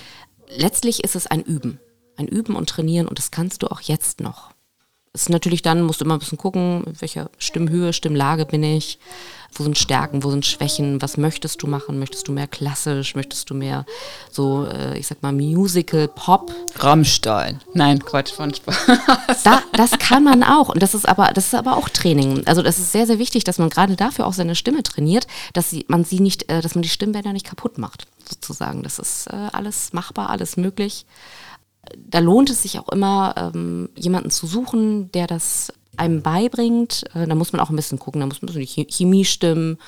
Letztlich 0.55 1.03
ist 1.03 1.17
es 1.17 1.27
ein 1.27 1.41
Üben. 1.43 1.81
Ein 2.17 2.29
Üben 2.29 2.57
und 2.57 2.69
Trainieren 2.69 3.09
und 3.09 3.19
das 3.19 3.31
kannst 3.31 3.63
du 3.63 3.69
auch 3.69 3.81
jetzt 3.81 4.21
noch. 4.21 4.51
Es 5.17 5.23
ist 5.23 5.29
natürlich 5.31 5.63
dann, 5.63 5.81
musst 5.81 6.03
du 6.03 6.05
immer 6.05 6.17
ein 6.17 6.19
bisschen 6.21 6.37
gucken, 6.37 6.85
in 6.85 7.01
welcher 7.01 7.31
Stimmhöhe, 7.39 7.95
Stimmlage 7.95 8.45
bin 8.45 8.63
ich, 8.63 8.99
wo 9.55 9.65
sind 9.65 9.79
Stärken, 9.79 10.23
wo 10.23 10.31
sind 10.31 10.45
Schwächen, 10.45 11.01
was 11.01 11.17
möchtest 11.17 11.63
du 11.63 11.67
machen? 11.67 11.99
Möchtest 11.99 12.29
du 12.29 12.33
mehr 12.33 12.47
klassisch, 12.47 13.15
möchtest 13.15 13.49
du 13.49 13.55
mehr 13.55 13.87
so, 14.31 14.67
äh, 14.67 14.99
ich 14.99 15.07
sag 15.07 15.23
mal, 15.23 15.33
Musical, 15.33 16.09
Pop? 16.09 16.53
Rammstein. 16.77 17.63
Nein, 17.73 18.01
Quatsch, 18.01 18.33
von 18.33 18.53
Spaß. 18.53 18.77
Da, 19.43 19.63
das 19.73 19.93
kann 19.93 20.23
man 20.23 20.43
auch. 20.43 20.69
Und 20.69 20.83
das 20.83 20.93
ist 20.93 21.09
aber, 21.09 21.33
das 21.33 21.47
ist 21.47 21.55
aber 21.55 21.79
auch 21.79 21.89
Training. 21.89 22.47
Also 22.47 22.61
das 22.61 22.79
ist 22.79 22.93
sehr, 22.93 23.07
sehr 23.07 23.19
wichtig, 23.19 23.45
dass 23.45 23.57
man 23.57 23.71
gerade 23.71 23.97
dafür 23.97 24.27
auch 24.27 24.35
seine 24.35 24.55
Stimme 24.55 24.83
trainiert, 24.83 25.27
dass 25.55 25.71
sie, 25.71 25.87
man 25.89 26.05
sie 26.05 26.21
nicht, 26.21 26.51
äh, 26.51 26.61
dass 26.61 26.75
man 26.75 26.83
die 26.83 26.91
Stimmbänder 26.91 27.33
nicht 27.33 27.47
kaputt 27.47 27.79
macht, 27.79 28.07
sozusagen. 28.29 28.83
Das 28.83 28.99
ist 28.99 29.29
äh, 29.29 29.49
alles 29.53 29.95
machbar, 29.95 30.29
alles 30.29 30.59
möglich. 30.59 31.07
Da 32.09 32.19
lohnt 32.21 32.51
es 32.51 32.63
sich 32.63 32.79
auch 32.79 32.89
immer, 32.91 33.35
ähm, 33.55 33.89
jemanden 33.97 34.31
zu 34.31 34.47
suchen, 34.47 35.11
der 35.13 35.27
das 35.27 35.73
einem 35.97 36.23
beibringt. 36.23 37.05
Äh, 37.15 37.27
da 37.27 37.35
muss 37.35 37.53
man 37.53 37.61
auch 37.61 37.71
ein 37.71 37.77
bisschen 37.77 37.99
gucken, 37.99 38.21
da 38.21 38.27
muss 38.27 38.43
man 38.43 38.53
so 38.53 38.59
die 38.59 38.67
Ch- 38.67 38.87
Chemie 38.91 39.25
stimmen. 39.25 39.79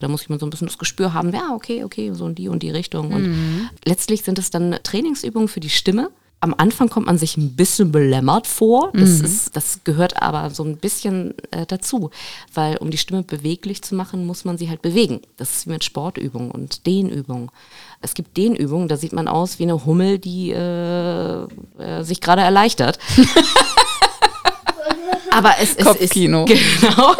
Da 0.00 0.06
muss 0.06 0.28
man 0.28 0.38
so 0.38 0.46
ein 0.46 0.50
bisschen 0.50 0.68
das 0.68 0.78
Gespür 0.78 1.12
haben, 1.12 1.32
ja, 1.32 1.52
okay, 1.54 1.82
okay, 1.82 2.12
so 2.14 2.28
in 2.28 2.36
die 2.36 2.48
und 2.48 2.62
die 2.62 2.70
Richtung. 2.70 3.12
Und 3.12 3.70
letztlich 3.84 4.22
sind 4.22 4.38
es 4.38 4.50
dann 4.50 4.78
Trainingsübungen 4.84 5.48
für 5.48 5.58
die 5.58 5.70
Stimme. 5.70 6.10
Am 6.40 6.54
Anfang 6.56 6.88
kommt 6.88 7.06
man 7.06 7.18
sich 7.18 7.36
ein 7.36 7.56
bisschen 7.56 7.90
belämmert 7.90 8.46
vor. 8.46 8.92
Das, 8.92 9.20
ist, 9.20 9.56
das 9.56 9.80
gehört 9.82 10.22
aber 10.22 10.50
so 10.50 10.62
ein 10.62 10.76
bisschen 10.76 11.34
äh, 11.50 11.66
dazu. 11.66 12.10
Weil 12.54 12.76
um 12.76 12.90
die 12.90 12.98
Stimme 12.98 13.24
beweglich 13.24 13.82
zu 13.82 13.96
machen, 13.96 14.24
muss 14.24 14.44
man 14.44 14.56
sie 14.56 14.68
halt 14.68 14.80
bewegen. 14.80 15.20
Das 15.36 15.56
ist 15.56 15.66
wie 15.66 15.70
mit 15.70 15.82
Sportübungen 15.82 16.52
und 16.52 16.86
Dehnübungen. 16.86 17.50
Es 18.00 18.14
gibt 18.14 18.36
Dehnübungen, 18.36 18.86
da 18.86 18.96
sieht 18.96 19.12
man 19.12 19.26
aus 19.26 19.58
wie 19.58 19.64
eine 19.64 19.84
Hummel, 19.84 20.18
die 20.18 20.50
äh, 20.50 21.42
äh, 21.78 22.02
sich 22.02 22.20
gerade 22.20 22.42
erleichtert. 22.42 22.98
Aber 25.30 25.54
es, 25.60 25.74
es 25.76 25.84
Kopfkino. 25.84 26.44
ist 26.44 26.80
genau. 26.80 27.14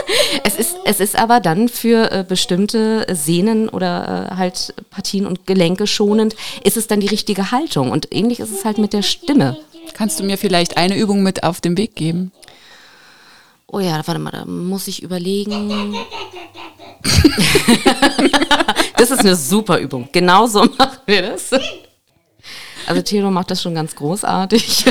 Es 0.44 0.56
ist 0.56 0.76
es 0.84 1.00
ist 1.00 1.16
aber 1.16 1.40
dann 1.40 1.68
für 1.68 2.10
äh, 2.10 2.24
bestimmte 2.26 3.06
Sehnen 3.14 3.68
oder 3.68 4.30
äh, 4.32 4.36
halt 4.36 4.74
Partien 4.90 5.26
und 5.26 5.46
Gelenke 5.46 5.86
schonend 5.86 6.34
ist 6.64 6.76
es 6.76 6.86
dann 6.86 7.00
die 7.00 7.06
richtige 7.06 7.50
Haltung 7.50 7.90
und 7.90 8.08
ähnlich 8.14 8.40
ist 8.40 8.50
es 8.50 8.64
halt 8.64 8.78
mit 8.78 8.92
der 8.92 9.02
Stimme. 9.02 9.58
Kannst 9.94 10.20
du 10.20 10.24
mir 10.24 10.38
vielleicht 10.38 10.76
eine 10.76 10.96
Übung 10.96 11.22
mit 11.22 11.42
auf 11.42 11.60
den 11.60 11.76
Weg 11.76 11.94
geben? 11.94 12.32
Oh 13.66 13.80
ja, 13.80 14.00
warte 14.06 14.18
mal, 14.18 14.30
da 14.30 14.44
muss 14.46 14.88
ich 14.88 15.02
überlegen. 15.02 15.94
das 18.96 19.10
ist 19.10 19.20
eine 19.20 19.36
super 19.36 19.78
Übung. 19.78 20.08
Genau 20.10 20.46
so 20.46 20.60
machen 20.78 20.98
wir 21.06 21.22
das. 21.22 21.50
Also 22.86 23.02
Theodor 23.02 23.30
macht 23.30 23.50
das 23.50 23.60
schon 23.60 23.74
ganz 23.74 23.94
großartig. 23.94 24.86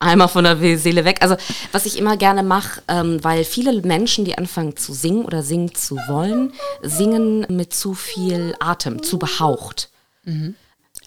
Eimer 0.00 0.28
von 0.28 0.44
der 0.44 0.56
Seele 0.78 1.04
weg. 1.04 1.18
Also 1.20 1.36
was 1.72 1.84
ich 1.86 1.98
immer 1.98 2.16
gerne 2.16 2.42
mache, 2.42 2.82
ähm, 2.88 3.22
weil 3.22 3.44
viele 3.44 3.80
Menschen, 3.82 4.24
die 4.24 4.36
anfangen 4.36 4.76
zu 4.76 4.94
singen 4.94 5.24
oder 5.24 5.42
singen 5.42 5.74
zu 5.74 5.96
wollen, 6.08 6.52
singen 6.82 7.46
mit 7.50 7.74
zu 7.74 7.94
viel 7.94 8.56
Atem, 8.58 9.02
zu 9.02 9.18
behaucht. 9.18 9.90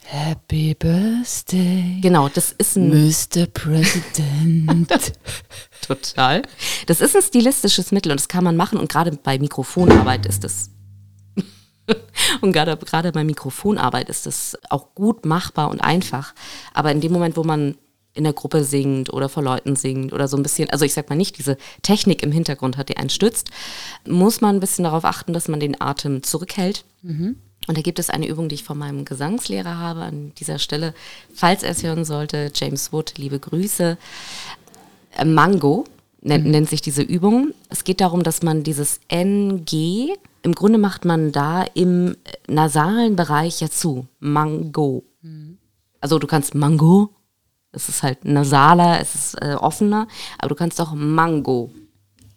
Happy 0.04 0.74
Birthday, 0.74 1.98
Genau, 2.02 2.28
das 2.28 2.52
ist 2.52 2.76
ein 2.76 2.90
Mr. 2.90 3.46
President. 3.46 5.02
total. 5.86 6.42
Das 6.86 7.00
ist 7.00 7.16
ein 7.16 7.22
stilistisches 7.22 7.90
Mittel 7.90 8.12
und 8.12 8.20
das 8.20 8.28
kann 8.28 8.44
man 8.44 8.56
machen 8.56 8.78
und 8.78 8.90
gerade 8.90 9.12
bei 9.12 9.38
Mikrofonarbeit 9.38 10.26
ist 10.26 10.44
das 10.44 10.70
und 12.42 12.52
gerade 12.52 12.76
gerade 12.76 13.12
bei 13.12 13.24
Mikrofonarbeit 13.24 14.08
ist 14.08 14.26
das 14.26 14.56
auch 14.70 14.94
gut 14.94 15.26
machbar 15.26 15.70
und 15.70 15.80
einfach. 15.80 16.34
Aber 16.74 16.92
in 16.92 17.00
dem 17.00 17.12
Moment, 17.12 17.36
wo 17.36 17.42
man 17.42 17.76
in 18.14 18.24
der 18.24 18.32
Gruppe 18.32 18.64
singt 18.64 19.12
oder 19.12 19.28
vor 19.28 19.42
Leuten 19.42 19.76
singt 19.76 20.12
oder 20.12 20.28
so 20.28 20.36
ein 20.36 20.42
bisschen, 20.42 20.70
also 20.70 20.84
ich 20.84 20.94
sag 20.94 21.10
mal 21.10 21.16
nicht 21.16 21.36
diese 21.38 21.56
Technik 21.82 22.22
im 22.22 22.32
Hintergrund 22.32 22.76
hat, 22.76 22.88
die 22.88 22.96
einen 22.96 23.10
stützt, 23.10 23.50
muss 24.08 24.40
man 24.40 24.56
ein 24.56 24.60
bisschen 24.60 24.84
darauf 24.84 25.04
achten, 25.04 25.32
dass 25.32 25.48
man 25.48 25.60
den 25.60 25.80
Atem 25.80 26.22
zurückhält. 26.22 26.84
Und 27.66 27.78
da 27.78 27.82
gibt 27.82 27.98
es 27.98 28.10
eine 28.10 28.28
Übung, 28.28 28.48
die 28.48 28.56
ich 28.56 28.64
von 28.64 28.78
meinem 28.78 29.04
Gesangslehrer 29.04 29.78
habe 29.78 30.00
an 30.02 30.32
dieser 30.38 30.58
Stelle. 30.58 30.94
Falls 31.34 31.62
er 31.62 31.70
es 31.70 31.82
hören 31.82 32.04
sollte, 32.04 32.50
James 32.54 32.92
Wood, 32.92 33.14
liebe 33.16 33.38
Grüße. 33.38 33.96
Äh, 35.16 35.24
Mango 35.24 35.84
nennt, 36.20 36.46
nennt 36.46 36.68
sich 36.68 36.82
diese 36.82 37.02
Übung. 37.02 37.52
Es 37.70 37.84
geht 37.84 38.00
darum, 38.00 38.22
dass 38.22 38.42
man 38.42 38.62
dieses 38.64 39.00
NG, 39.08 40.14
im 40.42 40.54
Grunde 40.54 40.78
macht 40.78 41.04
man 41.04 41.32
da 41.32 41.64
im 41.74 42.16
äh, 42.24 42.52
nasalen 42.52 43.16
Bereich 43.16 43.60
ja 43.60 43.70
zu. 43.70 44.06
Mango. 44.20 45.04
Also 46.00 46.18
du 46.18 46.26
kannst 46.26 46.54
Mango, 46.54 47.10
es 47.74 47.88
ist 47.88 48.02
halt 48.02 48.24
nasaler, 48.24 49.00
es 49.00 49.14
ist 49.14 49.34
äh, 49.42 49.54
offener, 49.54 50.06
aber 50.38 50.48
du 50.48 50.54
kannst 50.54 50.80
auch 50.80 50.92
Mango 50.94 51.70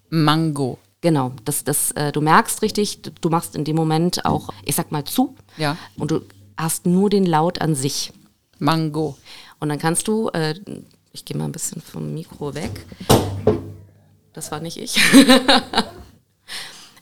Mango. 0.10 0.78
Genau, 1.02 1.32
das, 1.46 1.64
das, 1.64 1.92
äh, 1.92 2.12
du 2.12 2.22
merkst 2.22 2.62
richtig, 2.62 3.02
du- 3.04 3.12
du 3.12 3.30
machst 3.30 3.56
in 3.56 3.64
dem 3.66 3.76
Moment 3.76 4.26
auch, 4.26 4.50
ich 4.66 4.76
sag 4.76 4.92
mal 4.92 5.04
zu, 5.04 5.36
Ja. 5.58 5.78
und 5.98 6.12
du 6.12 6.22
hast 6.58 6.86
nur 6.86 7.10
den 7.10 7.26
Laut 7.26 7.62
an 7.62 7.76
sich. 7.76 8.12
Mango. 8.60 9.16
Und 9.60 9.70
dann 9.70 9.78
kannst 9.78 10.08
du, 10.08 10.30
äh, 10.30 10.56
ich 11.12 11.24
gehe 11.26 11.38
mal 11.38 11.46
ein 11.46 11.52
bisschen 11.52 11.82
vom 11.82 12.14
Mikro 12.16 12.56
weg. 12.56 12.86
Das 14.34 14.52
war 14.52 14.60
nicht 14.60 14.78
ich. 14.78 14.96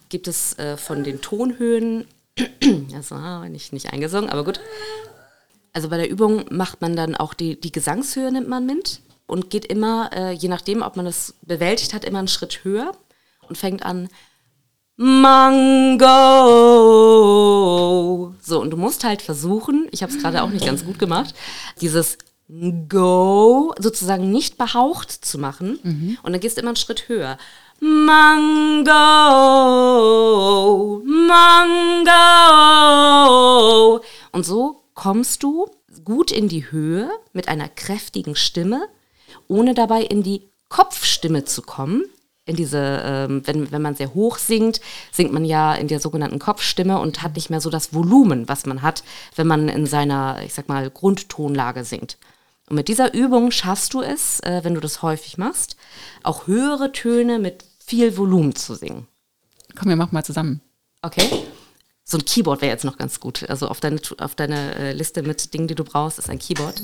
Gibt 0.08 0.28
es 0.28 0.56
äh, 0.58 0.76
von 0.76 1.02
den 1.04 1.20
Tonhöhen, 1.20 2.06
das 2.92 3.10
war 3.10 3.48
nicht, 3.48 3.72
nicht 3.72 3.92
eingesungen, 3.92 4.30
aber 4.30 4.44
gut. 4.44 4.60
Also 5.76 5.90
bei 5.90 5.98
der 5.98 6.08
Übung 6.08 6.46
macht 6.48 6.80
man 6.80 6.96
dann 6.96 7.14
auch 7.14 7.34
die, 7.34 7.60
die 7.60 7.70
Gesangshöhe 7.70 8.32
nimmt 8.32 8.48
man 8.48 8.64
mit 8.64 9.02
und 9.26 9.50
geht 9.50 9.66
immer, 9.66 10.08
äh, 10.14 10.32
je 10.32 10.48
nachdem, 10.48 10.80
ob 10.80 10.96
man 10.96 11.04
das 11.04 11.34
bewältigt 11.42 11.92
hat, 11.92 12.02
immer 12.02 12.18
einen 12.18 12.28
Schritt 12.28 12.64
höher 12.64 12.92
und 13.46 13.58
fängt 13.58 13.84
an 13.84 14.08
Mango. 14.96 16.06
So, 18.40 18.58
und 18.58 18.70
du 18.70 18.78
musst 18.78 19.04
halt 19.04 19.20
versuchen, 19.20 19.86
ich 19.90 20.02
habe 20.02 20.10
es 20.10 20.18
gerade 20.18 20.42
auch 20.42 20.48
nicht 20.48 20.64
ganz 20.64 20.82
gut 20.82 20.98
gemacht, 20.98 21.34
dieses 21.82 22.16
Go 22.88 23.74
sozusagen 23.78 24.30
nicht 24.30 24.56
behaucht 24.56 25.10
zu 25.10 25.38
machen. 25.38 25.78
Und 26.22 26.32
dann 26.32 26.40
gehst 26.40 26.56
du 26.56 26.62
immer 26.62 26.70
einen 26.70 26.76
Schritt 26.76 27.10
höher. 27.10 27.36
Mango, 27.80 28.92
Mango. 31.04 32.16
Und 34.32 34.46
so 34.46 34.75
kommst 34.96 35.44
du 35.44 35.70
gut 36.04 36.32
in 36.32 36.48
die 36.48 36.72
Höhe 36.72 37.08
mit 37.32 37.46
einer 37.46 37.68
kräftigen 37.68 38.34
Stimme, 38.34 38.88
ohne 39.46 39.74
dabei 39.74 40.02
in 40.02 40.24
die 40.24 40.48
Kopfstimme 40.68 41.44
zu 41.44 41.62
kommen. 41.62 42.02
In 42.44 42.56
diese, 42.56 43.02
ähm, 43.04 43.42
wenn, 43.44 43.72
wenn 43.72 43.82
man 43.82 43.96
sehr 43.96 44.14
hoch 44.14 44.38
singt, 44.38 44.80
singt 45.12 45.32
man 45.32 45.44
ja 45.44 45.74
in 45.74 45.88
der 45.88 46.00
sogenannten 46.00 46.38
Kopfstimme 46.38 46.98
und 46.98 47.22
hat 47.22 47.34
nicht 47.34 47.50
mehr 47.50 47.60
so 47.60 47.70
das 47.70 47.92
Volumen, 47.92 48.48
was 48.48 48.66
man 48.66 48.82
hat, 48.82 49.02
wenn 49.34 49.48
man 49.48 49.68
in 49.68 49.86
seiner, 49.86 50.40
ich 50.44 50.54
sag 50.54 50.68
mal, 50.68 50.88
Grundtonlage 50.90 51.84
singt. 51.84 52.18
Und 52.68 52.76
mit 52.76 52.88
dieser 52.88 53.14
Übung 53.14 53.50
schaffst 53.50 53.94
du 53.94 54.00
es, 54.00 54.40
äh, 54.40 54.60
wenn 54.62 54.74
du 54.74 54.80
das 54.80 55.02
häufig 55.02 55.38
machst, 55.38 55.76
auch 56.22 56.46
höhere 56.46 56.92
Töne 56.92 57.38
mit 57.38 57.64
viel 57.84 58.16
Volumen 58.16 58.54
zu 58.54 58.74
singen. 58.74 59.06
Komm, 59.76 59.88
wir 59.88 59.96
machen 59.96 60.14
mal 60.14 60.24
zusammen. 60.24 60.60
Okay? 61.02 61.28
So 62.08 62.18
ein 62.18 62.24
Keyboard 62.24 62.62
wäre 62.62 62.70
jetzt 62.70 62.84
noch 62.84 62.98
ganz 62.98 63.18
gut. 63.18 63.50
Also 63.50 63.66
auf 63.66 63.80
deine, 63.80 64.00
auf 64.18 64.36
deine 64.36 64.76
äh, 64.76 64.92
Liste 64.92 65.22
mit 65.22 65.52
Dingen, 65.52 65.66
die 65.66 65.74
du 65.74 65.82
brauchst, 65.82 66.20
ist 66.20 66.30
ein 66.30 66.38
Keyboard. 66.38 66.80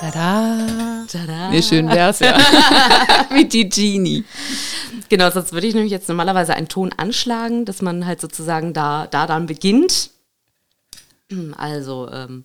Tada. 0.00 1.06
Tada. 1.10 1.50
Wie 1.50 1.62
schön 1.62 1.88
wär's 1.88 2.18
ja. 2.18 2.36
Wie 3.30 3.46
die 3.46 3.70
Genie. 3.70 4.24
Genau, 5.08 5.30
sonst 5.30 5.54
würde 5.54 5.66
ich 5.66 5.72
nämlich 5.72 5.92
jetzt 5.92 6.10
normalerweise 6.10 6.52
einen 6.52 6.68
Ton 6.68 6.92
anschlagen, 6.94 7.64
dass 7.64 7.80
man 7.80 8.04
halt 8.04 8.20
sozusagen 8.20 8.74
da, 8.74 9.06
da 9.06 9.26
dann 9.26 9.46
beginnt. 9.46 10.10
Also, 11.56 12.10
ähm, 12.12 12.44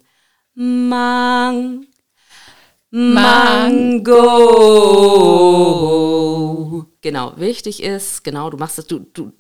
Mang, 0.54 1.86
Mango. 2.92 4.16
Genau, 7.02 7.34
wichtig 7.36 7.84
ist, 7.84 8.24
genau, 8.24 8.50
du 8.50 8.56
machst 8.56 8.80
es, 8.80 8.88
du, 8.88 9.00
du. 9.00 9.34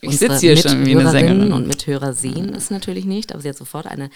Ich 0.00 0.10
unsere 0.10 0.32
sitz 0.32 0.40
hier 0.40 0.56
schon 0.56 0.84
wie 0.86 0.96
eine 0.96 1.10
Sängerin. 1.10 1.52
Und 1.52 1.66
Mithörer 1.66 2.12
sehen 2.12 2.54
es 2.54 2.70
natürlich 2.70 3.04
nicht, 3.04 3.32
aber 3.32 3.40
sie 3.42 3.48
hat 3.48 3.56
sofort 3.56 3.86
eine 3.86 4.10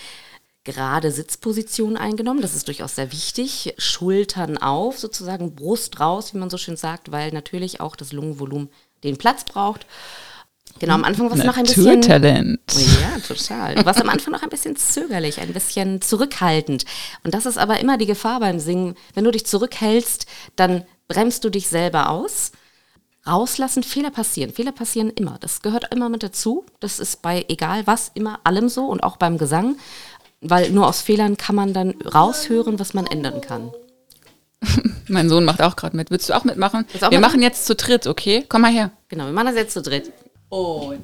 gerade 0.64 1.12
Sitzposition 1.12 1.96
eingenommen. 1.96 2.42
Das 2.42 2.54
ist 2.54 2.66
durchaus 2.66 2.96
sehr 2.96 3.12
wichtig. 3.12 3.74
Schultern 3.78 4.58
auf, 4.58 4.98
sozusagen 4.98 5.54
Brust 5.54 6.00
raus, 6.00 6.34
wie 6.34 6.38
man 6.38 6.50
so 6.50 6.58
schön 6.58 6.76
sagt, 6.76 7.12
weil 7.12 7.30
natürlich 7.32 7.80
auch 7.80 7.94
das 7.96 8.12
Lungenvolumen 8.12 8.68
den 9.04 9.16
Platz 9.16 9.44
braucht. 9.44 9.86
Genau, 10.78 10.94
am 10.94 11.04
Anfang 11.04 11.30
war 11.30 11.38
es 11.38 11.44
noch 11.44 11.56
ein 11.56 11.64
bisschen. 11.64 11.84
Naturtalent. 11.84 12.60
Ja, 12.74 13.18
total. 13.26 13.76
Du 13.76 13.86
warst 13.86 14.00
am 14.00 14.10
Anfang 14.10 14.32
noch 14.32 14.42
ein 14.42 14.50
bisschen 14.50 14.76
zögerlich, 14.76 15.40
ein 15.40 15.52
bisschen 15.52 16.02
zurückhaltend. 16.02 16.84
Und 17.24 17.32
das 17.32 17.46
ist 17.46 17.56
aber 17.56 17.80
immer 17.80 17.96
die 17.96 18.06
Gefahr 18.06 18.40
beim 18.40 18.58
Singen. 18.58 18.94
Wenn 19.14 19.24
du 19.24 19.30
dich 19.30 19.46
zurückhältst, 19.46 20.26
dann 20.54 20.84
bremst 21.08 21.44
du 21.44 21.50
dich 21.50 21.68
selber 21.68 22.10
aus. 22.10 22.52
Rauslassen, 23.26 23.82
Fehler 23.82 24.10
passieren. 24.10 24.52
Fehler 24.52 24.72
passieren 24.72 25.10
immer. 25.10 25.38
Das 25.40 25.62
gehört 25.62 25.92
immer 25.92 26.08
mit 26.08 26.22
dazu. 26.22 26.64
Das 26.80 27.00
ist 27.00 27.22
bei 27.22 27.44
egal 27.48 27.86
was, 27.86 28.10
immer 28.14 28.40
allem 28.44 28.68
so 28.68 28.86
und 28.86 29.02
auch 29.02 29.16
beim 29.16 29.38
Gesang. 29.38 29.76
Weil 30.40 30.70
nur 30.70 30.86
aus 30.86 31.00
Fehlern 31.00 31.36
kann 31.36 31.56
man 31.56 31.72
dann 31.72 31.94
raushören, 32.02 32.78
was 32.78 32.94
man 32.94 33.06
ändern 33.06 33.40
kann. 33.40 33.72
Mein 35.08 35.28
Sohn 35.28 35.44
macht 35.44 35.60
auch 35.62 35.76
gerade 35.76 35.96
mit. 35.96 36.10
Willst 36.10 36.28
du 36.28 36.34
auch 36.34 36.44
mitmachen? 36.44 36.86
Auch 37.00 37.10
wir 37.10 37.20
machen 37.20 37.42
jetzt 37.42 37.66
zu 37.66 37.74
dritt, 37.74 38.06
okay? 38.06 38.44
Komm 38.48 38.62
mal 38.62 38.72
her. 38.72 38.90
Genau, 39.08 39.26
wir 39.26 39.32
machen 39.32 39.46
das 39.46 39.56
jetzt 39.56 39.72
zu 39.74 39.82
dritt. 39.82 40.12
Und 40.48 41.02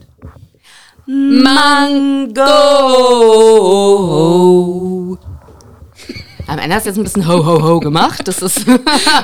Mango. 1.06 2.42
Am 6.46 6.58
Ende 6.58 6.74
hast 6.76 6.84
du 6.84 6.90
jetzt 6.90 6.98
ein 6.98 7.04
bisschen 7.04 7.26
ho 7.26 7.44
ho 7.44 7.62
ho 7.62 7.80
gemacht. 7.80 8.26
Das 8.26 8.42
ist 8.42 8.66
ho, 8.66 8.72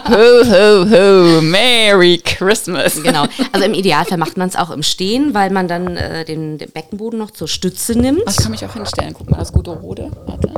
ho, 0.09 0.91
ho, 0.91 1.41
Merry 1.43 2.19
Christmas. 2.25 3.03
genau. 3.03 3.27
Also 3.53 3.67
im 3.67 3.75
Idealfall 3.75 4.19
macht 4.19 4.37
man 4.37 4.49
es 4.49 4.57
auch 4.57 4.71
im 4.71 4.83
Stehen, 4.83 5.35
weil 5.35 5.51
man 5.51 5.69
dann 5.69 5.97
äh, 5.97 6.25
den, 6.25 6.59
den 6.59 6.71
Beckenboden 6.71 7.19
noch 7.19 7.31
zur 7.31 7.49
Stütze 7.49 7.99
nimmt. 7.99 8.23
Ich 8.29 8.37
kann 8.37 8.51
mich 8.51 8.65
auch 8.65 8.73
hinstellen. 8.73 9.15
Guck 9.15 9.31
mal, 9.31 9.39
das 9.39 9.53
gute 9.53 9.71
Rode. 9.71 10.11
Warte. 10.27 10.53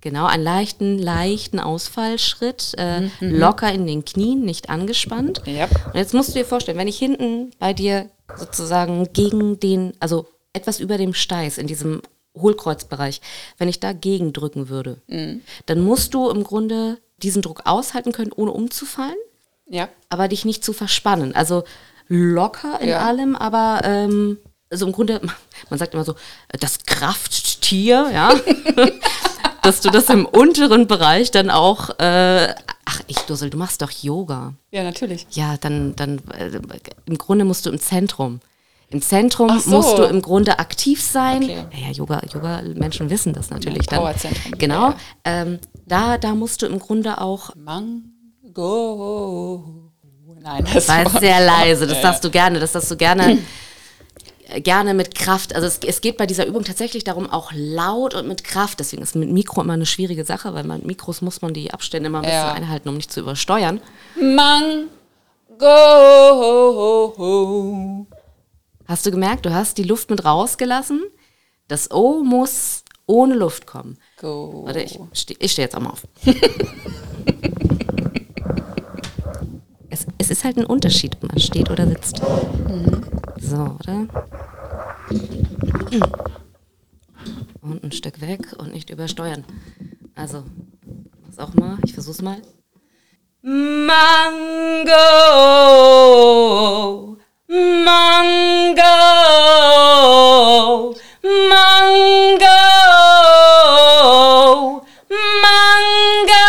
Genau, 0.00 0.26
einen 0.26 0.44
leichten, 0.44 0.98
leichten 0.98 1.58
Ausfallschritt, 1.58 2.74
äh, 2.78 3.08
locker 3.20 3.72
in 3.72 3.86
den 3.86 4.04
Knien, 4.04 4.42
nicht 4.42 4.70
angespannt. 4.70 5.42
Ja. 5.46 5.64
Und 5.64 5.96
jetzt 5.96 6.14
musst 6.14 6.28
du 6.28 6.34
dir 6.34 6.44
vorstellen, 6.44 6.78
wenn 6.78 6.86
ich 6.86 6.98
hinten 6.98 7.50
bei 7.58 7.72
dir 7.72 8.08
sozusagen 8.36 9.08
gegen 9.12 9.58
den, 9.58 9.94
also 9.98 10.26
etwas 10.52 10.78
über 10.80 10.96
dem 10.96 11.12
Steiß 11.12 11.58
in 11.58 11.66
diesem 11.66 12.02
Hohlkreuzbereich, 12.36 13.20
wenn 13.58 13.68
ich 13.68 13.80
da 13.80 13.92
gegendrücken 13.92 14.68
würde, 14.68 14.98
dann 15.66 15.80
musst 15.80 16.14
du 16.14 16.28
im 16.30 16.44
Grunde 16.44 16.98
diesen 17.22 17.42
Druck 17.42 17.62
aushalten 17.64 18.12
können, 18.12 18.32
ohne 18.34 18.50
umzufallen, 18.52 19.16
Ja. 19.68 19.88
aber 20.10 20.28
dich 20.28 20.44
nicht 20.44 20.62
zu 20.64 20.72
verspannen. 20.72 21.34
Also 21.34 21.64
locker 22.08 22.80
in 22.80 22.90
Ja. 22.90 22.98
allem, 23.00 23.34
aber 23.34 23.80
ähm, 23.84 24.38
also 24.70 24.86
im 24.86 24.92
Grunde, 24.92 25.20
man 25.70 25.78
sagt 25.78 25.94
immer 25.94 26.04
so, 26.04 26.14
das 26.60 26.84
Krafttier, 26.84 28.10
ja. 28.12 28.32
Dass 29.62 29.80
du 29.80 29.90
das 29.90 30.08
im 30.10 30.26
unteren 30.26 30.86
Bereich 30.86 31.32
dann 31.32 31.50
auch, 31.50 31.90
äh, 31.98 32.54
ach 32.84 33.00
ich 33.08 33.16
Dussel, 33.20 33.50
du 33.50 33.56
machst 33.58 33.82
doch 33.82 33.90
Yoga. 33.90 34.52
Ja, 34.70 34.84
natürlich. 34.84 35.26
Ja, 35.32 35.56
dann, 35.56 35.96
dann 35.96 36.20
äh, 36.38 36.60
im 37.06 37.18
Grunde 37.18 37.44
musst 37.44 37.66
du 37.66 37.70
im 37.70 37.80
Zentrum. 37.80 38.40
Im 38.88 39.02
Zentrum 39.02 39.58
so. 39.58 39.70
musst 39.70 39.98
du 39.98 40.04
im 40.04 40.22
Grunde 40.22 40.60
aktiv 40.60 41.02
sein. 41.02 41.42
Okay. 41.42 41.64
Naja, 41.72 41.90
Yoga, 41.90 42.22
Yoga-Menschen 42.32 43.10
wissen 43.10 43.32
das 43.32 43.50
natürlich 43.50 43.86
Ja, 43.86 43.90
dann. 43.90 43.98
Powerzentrum, 44.00 44.52
Genau. 44.58 44.90
ja, 44.90 44.96
Ähm, 45.24 45.58
da, 45.86 46.18
da 46.18 46.34
musst 46.34 46.62
du 46.62 46.66
im 46.66 46.78
Grunde 46.78 47.20
auch 47.20 47.50
Mango. 47.56 48.04
Nein, 50.40 50.64
das 50.72 50.88
war 50.88 51.04
war 51.12 51.20
sehr 51.20 51.44
leise, 51.44 51.88
das 51.88 52.00
sagst 52.00 52.22
du 52.22 52.30
gerne, 52.30 52.60
das 52.60 52.72
sagst 52.72 52.90
du 52.90 52.96
gerne. 52.96 53.38
gerne 54.62 54.94
mit 54.94 55.16
Kraft. 55.16 55.54
Also 55.56 55.66
es, 55.66 55.80
es, 55.84 56.00
geht 56.00 56.16
bei 56.16 56.26
dieser 56.26 56.46
Übung 56.46 56.62
tatsächlich 56.62 57.02
darum, 57.02 57.28
auch 57.28 57.50
laut 57.52 58.14
und 58.14 58.28
mit 58.28 58.44
Kraft. 58.44 58.78
Deswegen 58.78 59.02
ist 59.02 59.16
mit 59.16 59.28
Mikro 59.30 59.62
immer 59.62 59.72
eine 59.72 59.86
schwierige 59.86 60.24
Sache, 60.24 60.54
weil 60.54 60.62
mit 60.62 60.86
Mikros 60.86 61.20
muss 61.20 61.42
man 61.42 61.52
die 61.52 61.72
Abstände 61.72 62.06
immer 62.06 62.18
ein 62.18 62.22
bisschen 62.22 62.38
ja. 62.38 62.52
einhalten, 62.52 62.88
um 62.88 62.96
nicht 62.96 63.10
zu 63.12 63.18
übersteuern. 63.20 63.80
Mango. 64.14 64.86
Hast 68.86 69.04
du 69.04 69.10
gemerkt, 69.10 69.44
du 69.46 69.52
hast 69.52 69.78
die 69.78 69.82
Luft 69.82 70.10
mit 70.10 70.24
rausgelassen? 70.24 71.02
Das 71.66 71.90
O 71.90 72.22
muss 72.22 72.84
ohne 73.06 73.34
Luft 73.34 73.66
kommen. 73.66 73.98
Go. 74.20 74.62
Warte, 74.66 74.82
ich 74.82 74.98
stehe 75.12 75.48
steh 75.48 75.62
jetzt 75.62 75.76
auch 75.76 75.80
mal 75.80 75.90
auf. 75.90 76.06
es, 79.90 80.06
es, 80.18 80.30
ist 80.30 80.44
halt 80.44 80.56
ein 80.56 80.66
Unterschied, 80.66 81.16
ob 81.16 81.28
man 81.28 81.40
steht 81.40 81.68
oder 81.70 81.88
sitzt. 81.88 82.22
Mhm. 82.22 83.02
So, 83.40 83.76
oder? 83.80 84.06
Und 87.60 87.82
ein 87.82 87.92
Stück 87.92 88.20
weg 88.20 88.54
und 88.58 88.72
nicht 88.72 88.90
übersteuern. 88.90 89.44
Also, 90.14 90.44
was 91.26 91.38
auch 91.38 91.54
mal, 91.54 91.78
ich 91.84 91.92
versuch's 91.92 92.22
mal. 92.22 92.40
Mango, 93.42 93.96
Mango, 97.48 98.82
Mango, 101.22 102.46
Mango. 105.08 106.42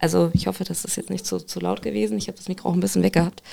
Also 0.00 0.30
ich 0.34 0.48
hoffe, 0.48 0.64
das 0.64 0.84
ist 0.84 0.96
jetzt 0.96 1.10
nicht 1.10 1.24
zu, 1.24 1.38
zu 1.38 1.60
laut 1.60 1.82
gewesen. 1.82 2.18
Ich 2.18 2.26
habe 2.26 2.36
das 2.36 2.48
Mikro 2.48 2.68
auch 2.68 2.74
ein 2.74 2.80
bisschen 2.80 3.04
weggehabt. 3.04 3.44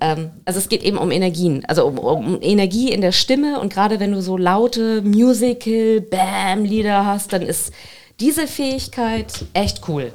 Ähm, 0.00 0.30
also 0.46 0.58
es 0.58 0.70
geht 0.70 0.82
eben 0.82 0.96
um 0.96 1.10
Energien, 1.10 1.66
also 1.66 1.86
um, 1.86 1.98
um 1.98 2.38
Energie 2.40 2.90
in 2.90 3.02
der 3.02 3.12
Stimme. 3.12 3.60
Und 3.60 3.70
gerade 3.70 4.00
wenn 4.00 4.12
du 4.12 4.22
so 4.22 4.38
laute 4.38 5.02
Musical-Bam-Lieder 5.02 7.04
hast, 7.04 7.34
dann 7.34 7.42
ist 7.42 7.70
diese 8.18 8.46
Fähigkeit 8.46 9.44
echt 9.52 9.86
cool. 9.88 10.10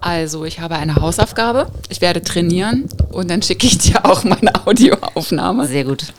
Also, 0.00 0.44
ich 0.44 0.60
habe 0.60 0.76
eine 0.76 0.96
Hausaufgabe. 0.96 1.70
Ich 1.88 2.00
werde 2.00 2.22
trainieren 2.22 2.88
und 3.10 3.30
dann 3.30 3.42
schicke 3.42 3.66
ich 3.66 3.78
dir 3.78 4.04
auch 4.04 4.24
meine 4.24 4.66
Audioaufnahme. 4.66 5.66
Sehr 5.66 5.84
gut. 5.84 6.12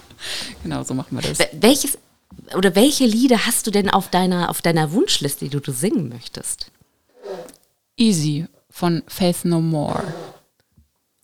Genau, 0.64 0.84
so 0.84 0.94
machen 0.94 1.18
wir 1.18 1.22
das. 1.22 1.40
Welches 1.54 1.98
oder 2.56 2.76
welche 2.76 3.06
Lieder 3.06 3.46
hast 3.46 3.68
du 3.68 3.72
denn 3.72 3.90
auf 3.90 4.10
deiner, 4.10 4.50
auf 4.50 4.62
deiner 4.62 4.92
Wunschliste, 4.92 5.48
die 5.48 5.62
du 5.62 5.72
singen 5.72 6.10
möchtest? 6.10 6.72
Easy 7.98 8.48
von 8.70 9.04
Faith 9.08 9.46
No 9.46 9.62
More. 9.62 10.04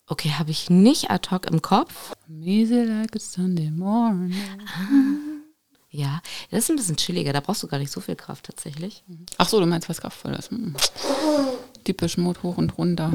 Okay, 0.08 0.30
habe 0.38 0.50
ich 0.50 0.70
nicht 0.70 1.10
ad 1.10 1.30
hoc 1.30 1.46
im 1.46 1.62
Kopf. 1.62 2.12
Easy 2.40 2.84
like 2.84 3.16
a 3.16 3.18
Sunday 3.18 3.70
morning. 3.70 4.34
Ah, 4.66 5.36
ja, 5.90 6.20
das 6.50 6.64
ist 6.64 6.70
ein 6.70 6.76
bisschen 6.76 6.96
chilliger, 6.96 7.32
da 7.32 7.40
brauchst 7.40 7.62
du 7.62 7.66
gar 7.66 7.78
nicht 7.78 7.90
so 7.90 8.00
viel 8.00 8.16
Kraft 8.16 8.44
tatsächlich. 8.44 9.02
Ach 9.38 9.48
so, 9.48 9.58
du 9.58 9.66
meinst 9.66 9.88
was 9.88 10.00
Kraftvolles. 10.00 10.50
Hm. 10.50 10.76
Typisch 11.86 12.18
Mut 12.18 12.42
hoch 12.42 12.58
und 12.58 12.76
runter. 12.78 13.12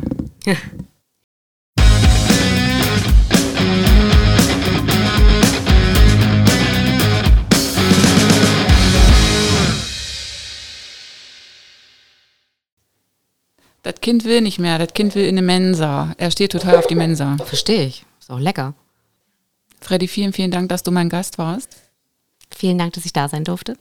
Das 13.83 13.95
Kind 13.99 14.23
will 14.23 14.39
nicht 14.39 14.57
mehr, 14.57 14.77
das 14.77 14.93
Kind 14.93 15.15
will 15.15 15.25
in 15.25 15.37
eine 15.37 15.41
Mensa. 15.41 16.15
Er 16.17 16.31
steht 16.31 16.53
total 16.53 16.77
auf 16.77 16.87
die 16.87 16.95
Mensa. 16.95 17.35
Verstehe 17.43 17.85
ich. 17.85 18.05
Ist 18.21 18.31
auch 18.31 18.39
lecker. 18.39 18.73
Freddy, 19.81 20.07
vielen, 20.07 20.31
vielen 20.31 20.51
Dank, 20.51 20.69
dass 20.69 20.83
du 20.83 20.91
mein 20.91 21.09
Gast 21.09 21.37
warst. 21.37 21.75
Vielen 22.49 22.77
Dank, 22.77 22.93
dass 22.93 23.03
ich 23.03 23.11
da 23.11 23.27
sein 23.27 23.43
durfte. 23.43 23.77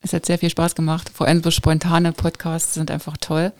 Es 0.00 0.14
hat 0.14 0.24
sehr 0.24 0.38
viel 0.38 0.48
Spaß 0.48 0.74
gemacht. 0.74 1.10
Vor 1.12 1.26
allem 1.26 1.42
so 1.42 1.50
spontane 1.50 2.12
Podcasts 2.12 2.72
sind 2.72 2.90
einfach 2.90 3.18
toll. 3.18 3.52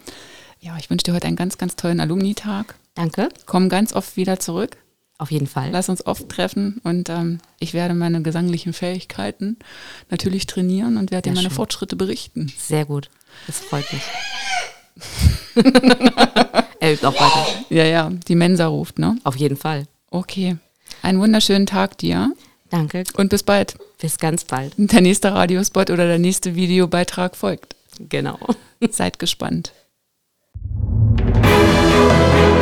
Ja, 0.61 0.77
ich 0.79 0.91
wünsche 0.91 1.05
dir 1.05 1.15
heute 1.15 1.27
einen 1.27 1.37
ganz, 1.37 1.57
ganz 1.57 1.75
tollen 1.75 2.01
Alumni-Tag. 2.01 2.75
Danke. 2.95 3.31
Komm 3.47 3.71
ganz 3.71 3.95
oft 3.95 4.17
wieder 4.17 4.39
zurück. 4.39 4.77
Auf 5.17 5.31
jeden 5.31 5.47
Fall. 5.47 5.71
Lass 5.71 5.89
uns 5.89 6.07
oft 6.07 6.29
treffen 6.29 6.81
und 6.83 7.09
ähm, 7.11 7.41
ich 7.59 7.75
werde 7.75 7.95
meine 7.95 8.23
gesanglichen 8.23 8.73
Fähigkeiten 8.73 9.59
natürlich 10.09 10.47
trainieren 10.47 10.97
und 10.97 11.11
werde 11.11 11.29
dir 11.29 11.35
meine 11.35 11.49
schön. 11.49 11.57
Fortschritte 11.57 11.97
berichten. 11.97 12.53
Sehr 12.59 12.85
gut. 12.85 13.11
Das 13.47 13.59
freut 13.59 13.85
mich. 13.93 14.03
er 16.81 16.93
übt 16.93 17.07
auch 17.07 17.15
weiter. 17.15 17.47
Ja, 17.69 17.85
ja, 17.85 18.11
die 18.11 18.35
Mensa 18.35 18.67
ruft, 18.67 18.99
ne? 18.99 19.19
Auf 19.25 19.37
jeden 19.37 19.57
Fall. 19.57 19.87
Okay. 20.11 20.57
Einen 21.03 21.21
wunderschönen 21.21 21.67
Tag 21.67 21.99
dir. 21.99 22.33
Danke. 22.71 23.05
Und 23.15 23.29
bis 23.29 23.43
bald. 23.43 23.77
Bis 23.99 24.19
ganz 24.19 24.45
bald. 24.45 24.73
Der 24.77 25.01
nächste 25.01 25.33
Radiospot 25.33 25.91
oder 25.91 26.07
der 26.07 26.19
nächste 26.19 26.55
Videobeitrag 26.55 27.37
folgt. 27.37 27.77
Genau. 27.99 28.39
Seid 28.91 29.19
gespannt. 29.19 29.73
Thank 30.73 32.55
you. 32.55 32.60